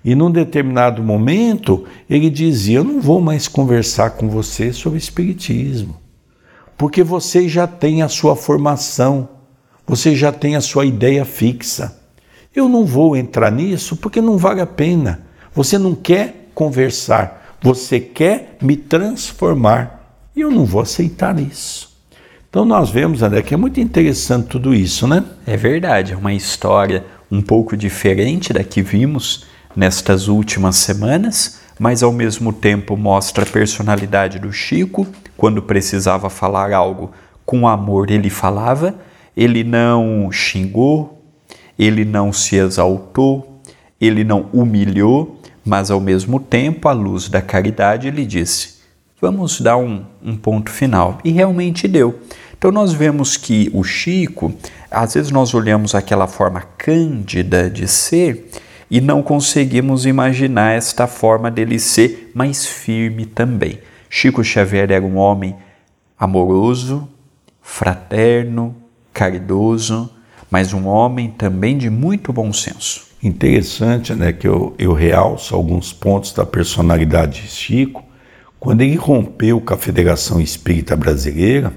E 0.06 0.14
num 0.14 0.30
determinado 0.30 1.04
momento 1.04 1.86
ele 2.08 2.30
dizia: 2.30 2.78
Eu 2.78 2.84
não 2.84 3.02
vou 3.02 3.20
mais 3.20 3.48
conversar 3.48 4.12
com 4.12 4.30
você 4.30 4.72
sobre 4.72 5.00
Espiritismo, 5.00 5.98
porque 6.78 7.04
você 7.04 7.50
já 7.50 7.66
tem 7.66 8.04
a 8.04 8.08
sua 8.08 8.36
formação, 8.36 9.28
você 9.86 10.16
já 10.16 10.32
tem 10.32 10.56
a 10.56 10.62
sua 10.62 10.86
ideia 10.86 11.26
fixa. 11.26 11.98
Eu 12.56 12.70
não 12.70 12.86
vou 12.86 13.18
entrar 13.18 13.52
nisso 13.52 13.98
porque 13.98 14.22
não 14.22 14.38
vale 14.38 14.62
a 14.62 14.68
pena. 14.68 15.24
Você 15.54 15.78
não 15.78 15.96
quer 15.96 16.52
conversar, 16.54 17.58
você 17.62 18.00
quer 18.00 18.58
me 18.62 18.78
transformar. 18.78 20.20
E 20.36 20.42
eu 20.42 20.52
não 20.52 20.66
vou 20.66 20.82
aceitar 20.82 21.38
isso. 21.40 21.89
Então 22.50 22.66
nós 22.66 22.90
vemos, 22.90 23.22
André, 23.22 23.44
que 23.44 23.54
é 23.54 23.58
muito 23.58 23.80
interessante 23.80 24.48
tudo 24.48 24.74
isso, 24.74 25.08
né? 25.08 25.24
É 25.46 25.56
verdade, 25.56 26.14
é 26.14 26.18
uma 26.18 26.34
história 26.34 27.06
um 27.30 27.44
pouco 27.44 27.78
diferente 27.78 28.52
da 28.52 28.64
que 28.64 28.82
vimos 28.82 29.46
nestas 29.76 30.28
últimas 30.28 30.78
semanas, 30.78 31.62
mas 31.78 32.02
ao 32.02 32.12
mesmo 32.12 32.52
tempo 32.52 32.98
mostra 32.98 33.44
a 33.44 33.48
personalidade 33.48 34.40
do 34.40 34.52
Chico. 34.52 35.06
Quando 35.38 35.62
precisava 35.62 36.28
falar 36.28 36.74
algo 36.74 37.12
com 37.46 37.68
amor, 37.68 38.10
ele 38.10 38.32
falava, 38.32 38.96
ele 39.38 39.64
não 39.64 40.32
xingou, 40.32 41.22
ele 41.78 42.04
não 42.04 42.34
se 42.34 42.56
exaltou, 42.56 43.62
ele 44.02 44.24
não 44.24 44.48
humilhou, 44.52 45.40
mas 45.64 45.92
ao 45.92 46.00
mesmo 46.00 46.40
tempo, 46.40 46.90
à 46.90 46.94
luz 46.94 47.30
da 47.30 47.44
caridade, 47.44 48.08
ele 48.08 48.26
disse: 48.26 48.79
vamos 49.22 49.62
dar 49.62 49.78
um, 49.78 50.04
um 50.24 50.36
ponto 50.36 50.72
final. 50.72 51.20
E 51.24 51.32
realmente 51.32 51.88
deu. 51.88 52.20
Então 52.58 52.72
nós 52.72 52.92
vemos 52.92 53.38
que 53.38 53.70
o 53.74 53.84
Chico, 53.84 54.54
às 54.92 55.14
vezes 55.14 55.32
nós 55.32 55.54
olhamos 55.54 55.96
aquela 55.96 56.28
forma 56.28 56.62
cândida 56.78 57.70
de 57.70 57.88
ser 57.88 58.50
e 58.92 59.00
não 59.00 59.22
conseguimos 59.22 60.06
imaginar 60.06 60.74
esta 60.74 61.08
forma 61.08 61.50
dele 61.50 61.80
ser 61.80 62.32
mais 62.34 62.66
firme 62.66 63.26
também. 63.26 63.80
Chico 64.10 64.44
Xavier 64.44 64.92
era 64.92 65.06
um 65.06 65.18
homem 65.18 65.56
amoroso, 66.20 67.08
fraterno, 67.62 68.76
caridoso, 69.14 70.10
mas 70.50 70.74
um 70.74 70.88
homem 70.88 71.30
também 71.30 71.78
de 71.78 71.90
muito 71.90 72.34
bom 72.34 72.52
senso. 72.52 73.08
Interessante, 73.22 74.14
né, 74.14 74.34
que 74.34 74.48
eu, 74.48 74.74
eu 74.80 74.94
realço 74.94 75.54
alguns 75.54 75.94
pontos 75.94 76.34
da 76.34 76.46
personalidade 76.46 77.44
de 77.44 77.48
Chico, 77.48 78.04
quando 78.60 78.82
ele 78.82 78.96
rompeu 78.96 79.62
com 79.62 79.74
a 79.74 79.78
Federação 79.78 80.42
Espírita 80.42 80.96
Brasileira, 80.96 81.74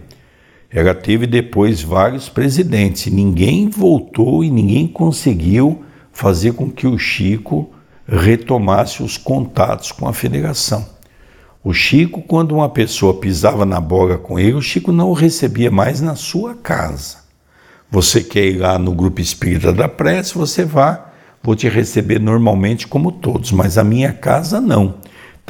ela 0.69 0.95
teve 0.95 1.27
depois 1.27 1.83
vários 1.83 2.29
presidentes. 2.29 3.13
Ninguém 3.13 3.69
voltou 3.69 4.43
e 4.43 4.51
ninguém 4.51 4.89
conseguiu 4.89 5.85
fazer 6.13 6.55
com 6.55 6.71
que 6.71 6.87
o 6.87 6.99
Chico 6.99 7.71
retomasse 8.07 9.03
os 9.03 9.17
contatos 9.17 9.93
com 9.93 10.09
a 10.09 10.13
federação. 10.13 10.85
O 11.63 11.73
Chico, 11.73 12.21
quando 12.23 12.57
uma 12.57 12.69
pessoa 12.69 13.15
pisava 13.15 13.65
na 13.65 13.81
bola 13.81 14.19
com 14.19 14.39
ele, 14.39 14.55
o 14.55 14.63
Chico 14.63 14.91
não 14.91 15.11
o 15.11 15.15
recebia 15.15 15.71
mais 15.71 16.01
na 16.01 16.17
sua 16.17 16.55
casa. 16.55 17.19
Você 17.89 18.23
quer 18.23 18.47
ir 18.47 18.57
lá 18.57 18.79
no 18.79 18.93
grupo 18.93 19.21
espírita 19.21 19.73
da 19.73 19.87
prece, 19.87 20.35
você 20.35 20.65
vá, 20.65 21.13
vou 21.43 21.55
te 21.55 21.69
receber 21.69 22.19
normalmente 22.19 22.89
como 22.89 23.13
todos, 23.13 23.53
mas 23.53 23.79
a 23.79 23.85
minha 23.85 24.13
casa 24.13 24.61
não. 24.61 24.97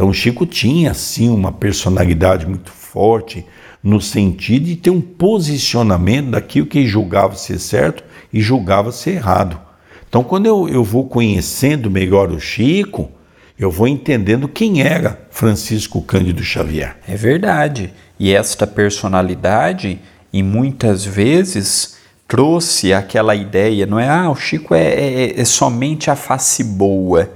Então 0.02 0.10
o 0.10 0.14
Chico 0.14 0.44
tinha 0.44 0.92
sim 0.94 1.28
uma 1.28 1.52
personalidade 1.52 2.44
muito 2.44 2.72
forte 2.72 3.46
no 3.80 4.00
sentido 4.00 4.64
de 4.64 4.74
ter 4.74 4.90
um 4.90 5.00
posicionamento 5.00 6.30
daquilo 6.30 6.66
que 6.66 6.84
julgava 6.88 7.36
ser 7.36 7.60
certo 7.60 8.02
e 8.32 8.40
julgava 8.40 8.90
ser 8.90 9.12
errado. 9.12 9.60
Então 10.08 10.24
quando 10.24 10.46
eu, 10.46 10.68
eu 10.68 10.82
vou 10.82 11.06
conhecendo 11.06 11.88
melhor 11.88 12.32
o 12.32 12.40
Chico, 12.40 13.12
eu 13.56 13.70
vou 13.70 13.86
entendendo 13.86 14.48
quem 14.48 14.82
era 14.82 15.24
Francisco 15.30 16.02
Cândido 16.02 16.42
Xavier. 16.42 16.96
É 17.06 17.14
verdade. 17.14 17.92
E 18.18 18.34
esta 18.34 18.66
personalidade, 18.66 20.00
e 20.32 20.42
muitas 20.42 21.04
vezes 21.04 21.94
trouxe 22.26 22.92
aquela 22.92 23.36
ideia, 23.36 23.86
não 23.86 24.00
é? 24.00 24.08
Ah, 24.08 24.28
o 24.28 24.34
Chico 24.34 24.74
é, 24.74 24.82
é, 24.82 25.40
é 25.40 25.44
somente 25.44 26.10
a 26.10 26.16
face 26.16 26.64
boa 26.64 27.30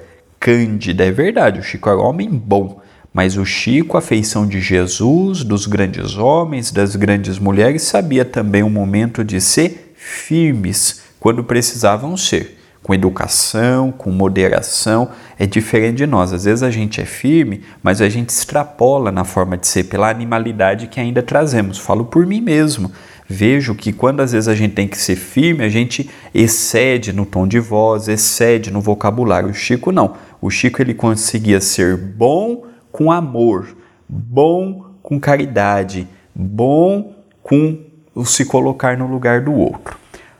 cândida. 0.46 1.04
É 1.04 1.11
verdade, 1.11 1.59
o 1.59 1.62
Chico 1.62 1.88
era 1.88 1.98
um 1.98 2.04
homem 2.04 2.30
bom, 2.30 2.80
Mas 3.12 3.37
o 3.37 3.44
Chico, 3.44 3.96
a 3.96 4.00
feição 4.00 4.46
de 4.46 4.61
Jesus, 4.61 5.42
dos 5.42 5.66
grandes 5.66 6.16
homens, 6.16 6.70
das 6.70 6.94
grandes 6.94 7.38
mulheres, 7.38 7.82
sabia 7.82 8.24
também 8.24 8.62
o 8.62 8.70
momento 8.70 9.24
de 9.24 9.40
ser 9.40 9.94
firmes 9.96 11.00
quando 11.18 11.42
precisavam 11.42 12.16
ser 12.16 12.56
com 12.87 12.94
educação, 12.94 13.90
com 13.90 14.12
moderação, 14.12 15.09
é 15.37 15.44
diferente 15.44 15.96
de 15.96 16.06
nós. 16.06 16.32
Às 16.32 16.44
vezes 16.44 16.62
a 16.62 16.70
gente 16.70 17.00
é 17.00 17.04
firme, 17.04 17.64
mas 17.82 18.00
a 18.00 18.09
gente 18.09 18.28
extrapola 18.28 19.11
na 19.11 19.24
forma 19.24 19.56
de 19.56 19.66
ser 19.66 19.85
pela 19.85 20.09
animalidade 20.09 20.87
que 20.87 21.00
ainda 21.00 21.20
trazemos. 21.20 21.78
Falo 21.78 22.04
por 22.04 22.24
mim 22.24 22.40
mesmo. 22.40 22.92
Vejo 23.28 23.74
que 23.74 23.92
quando 23.92 24.20
às 24.20 24.32
vezes 24.32 24.46
a 24.48 24.54
gente 24.54 24.74
tem 24.74 24.86
que 24.86 24.96
ser 24.96 25.16
firme, 25.16 25.64
a 25.64 25.68
gente 25.68 26.08
excede 26.32 27.12
no 27.12 27.26
tom 27.26 27.46
de 27.46 27.58
voz, 27.58 28.06
excede 28.06 28.70
no 28.70 28.80
vocabulário. 28.80 29.50
O 29.50 29.54
Chico 29.54 29.90
não. 29.90 30.14
O 30.40 30.48
Chico 30.48 30.80
ele 30.80 30.94
conseguia 30.94 31.60
ser 31.60 31.96
bom 31.96 32.64
com 32.92 33.10
amor, 33.10 33.76
bom 34.08 34.92
com 35.02 35.18
caridade, 35.18 36.06
bom 36.34 37.14
com 37.42 37.80
o 38.14 38.24
se 38.24 38.44
colocar 38.44 38.96
no 38.96 39.06
lugar 39.06 39.42
do 39.42 39.52
outro. 39.52 39.96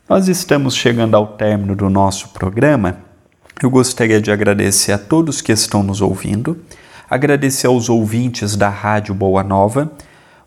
Nós 0.09 0.29
estamos 0.29 0.75
chegando 0.75 1.16
ao 1.16 1.27
término 1.27 1.75
do 1.75 1.90
nosso 1.90 2.29
programa. 2.29 2.99
Eu 3.61 3.68
gostaria 3.68 4.20
de 4.20 4.31
agradecer 4.31 4.92
a 4.92 4.99
todos 4.99 5.40
que 5.40 5.51
estão 5.51 5.83
nos 5.83 6.01
ouvindo, 6.01 6.57
agradecer 7.11 7.66
aos 7.66 7.88
ouvintes 7.88 8.55
da 8.55 8.68
Rádio 8.68 9.14
Boa 9.14 9.42
Nova, 9.42 9.90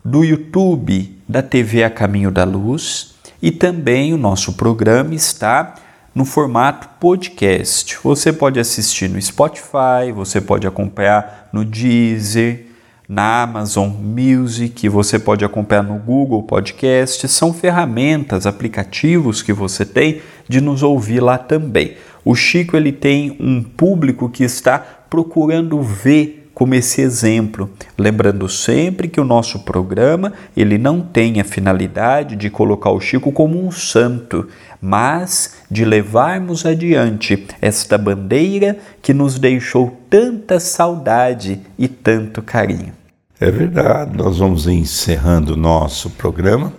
do 0.04 0.24
YouTube, 0.24 1.16
da 1.28 1.42
TV 1.42 1.84
A 1.84 1.90
Caminho 1.90 2.30
da 2.30 2.44
Luz 2.44 3.14
e 3.42 3.50
também 3.50 4.12
o 4.12 4.18
nosso 4.18 4.54
programa 4.54 5.14
está 5.14 5.74
no 6.14 6.24
formato 6.24 6.88
podcast. 6.98 7.98
Você 8.02 8.32
pode 8.32 8.58
assistir 8.58 9.08
no 9.08 9.20
Spotify, 9.20 10.12
você 10.14 10.40
pode 10.40 10.66
acompanhar 10.66 11.48
no 11.52 11.64
Deezer, 11.64 12.66
na 13.08 13.42
Amazon 13.42 13.88
Music, 13.88 14.88
você 14.88 15.18
pode 15.18 15.44
acompanhar 15.44 15.82
no 15.82 15.98
Google 15.98 16.44
Podcast, 16.44 17.26
são 17.26 17.52
ferramentas, 17.52 18.46
aplicativos 18.46 19.42
que 19.42 19.52
você 19.52 19.84
tem 19.84 20.22
de 20.48 20.60
nos 20.60 20.82
ouvir 20.82 21.20
lá 21.20 21.36
também. 21.36 21.96
O 22.24 22.34
Chico 22.34 22.76
ele 22.76 22.92
tem 22.92 23.36
um 23.40 23.62
público 23.62 24.28
que 24.28 24.44
está 24.44 24.78
procurando 24.78 25.82
ver 25.82 26.39
como 26.60 26.74
esse 26.74 27.00
exemplo, 27.00 27.70
lembrando 27.96 28.46
sempre 28.46 29.08
que 29.08 29.18
o 29.18 29.24
nosso 29.24 29.60
programa 29.60 30.34
ele 30.54 30.76
não 30.76 31.00
tem 31.00 31.40
a 31.40 31.44
finalidade 31.44 32.36
de 32.36 32.50
colocar 32.50 32.90
o 32.90 33.00
Chico 33.00 33.32
como 33.32 33.66
um 33.66 33.70
santo, 33.70 34.46
mas 34.78 35.54
de 35.70 35.86
levarmos 35.86 36.66
adiante 36.66 37.46
esta 37.62 37.96
bandeira 37.96 38.76
que 39.00 39.14
nos 39.14 39.38
deixou 39.38 39.98
tanta 40.10 40.60
saudade 40.60 41.62
e 41.78 41.88
tanto 41.88 42.42
carinho. 42.42 42.92
É 43.40 43.50
verdade, 43.50 44.14
nós 44.14 44.36
vamos 44.36 44.66
encerrando 44.66 45.54
o 45.54 45.56
nosso 45.56 46.10
programa, 46.10 46.74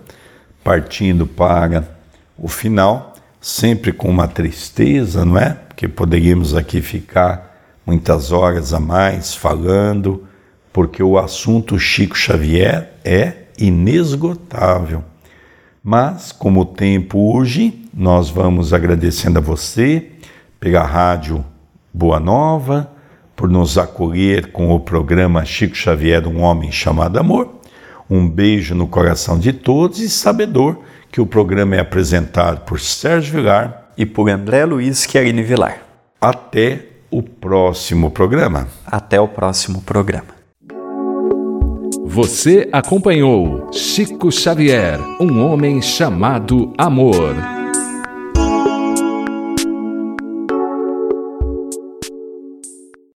partindo 0.63 1.25
para 1.25 1.89
o 2.37 2.47
final, 2.47 3.15
sempre 3.41 3.91
com 3.91 4.09
uma 4.09 4.27
tristeza, 4.27 5.25
não 5.25 5.39
é? 5.39 5.57
Porque 5.69 5.87
poderíamos 5.87 6.55
aqui 6.55 6.83
ficar 6.83 7.50
muitas 7.85 8.31
horas 8.31 8.73
a 8.73 8.79
mais 8.79 9.33
falando, 9.33 10.23
porque 10.71 11.03
o 11.03 11.17
assunto 11.17 11.77
Chico 11.77 12.17
Xavier 12.17 12.93
é 13.03 13.33
inesgotável. 13.57 15.03
Mas, 15.83 16.31
como 16.31 16.61
o 16.61 16.65
tempo 16.65 17.17
urge, 17.17 17.81
nós 17.93 18.29
vamos 18.29 18.73
agradecendo 18.73 19.39
a 19.39 19.41
você 19.41 20.11
pela 20.59 20.83
rádio 20.83 21.43
Boa 21.93 22.19
Nova 22.19 22.89
por 23.35 23.49
nos 23.49 23.77
acolher 23.77 24.51
com 24.51 24.69
o 24.69 24.79
programa 24.79 25.43
Chico 25.43 25.75
Xavier, 25.75 26.27
um 26.27 26.41
homem 26.41 26.71
chamado 26.71 27.17
amor. 27.17 27.59
Um 28.07 28.29
beijo 28.29 28.75
no 28.75 28.87
coração 28.87 29.39
de 29.39 29.51
todos 29.51 29.99
e 29.99 30.09
sabedor 30.09 30.77
que 31.11 31.19
o 31.19 31.25
programa 31.25 31.75
é 31.75 31.79
apresentado 31.79 32.61
por 32.61 32.79
Sérgio 32.79 33.33
Vilar 33.33 33.89
e 33.97 34.05
por 34.05 34.29
André 34.29 34.65
Luiz 34.65 35.05
Querini 35.05 35.41
Vilar. 35.41 35.81
Até 36.19 36.90
o 37.11 37.21
próximo 37.21 38.09
programa. 38.09 38.67
Até 38.85 39.19
o 39.19 39.27
próximo 39.27 39.81
programa. 39.81 40.41
Você 42.05 42.67
acompanhou 42.71 43.69
Chico 43.71 44.31
Xavier, 44.31 44.99
um 45.19 45.45
homem 45.45 45.81
chamado 45.81 46.73
amor 46.77 47.60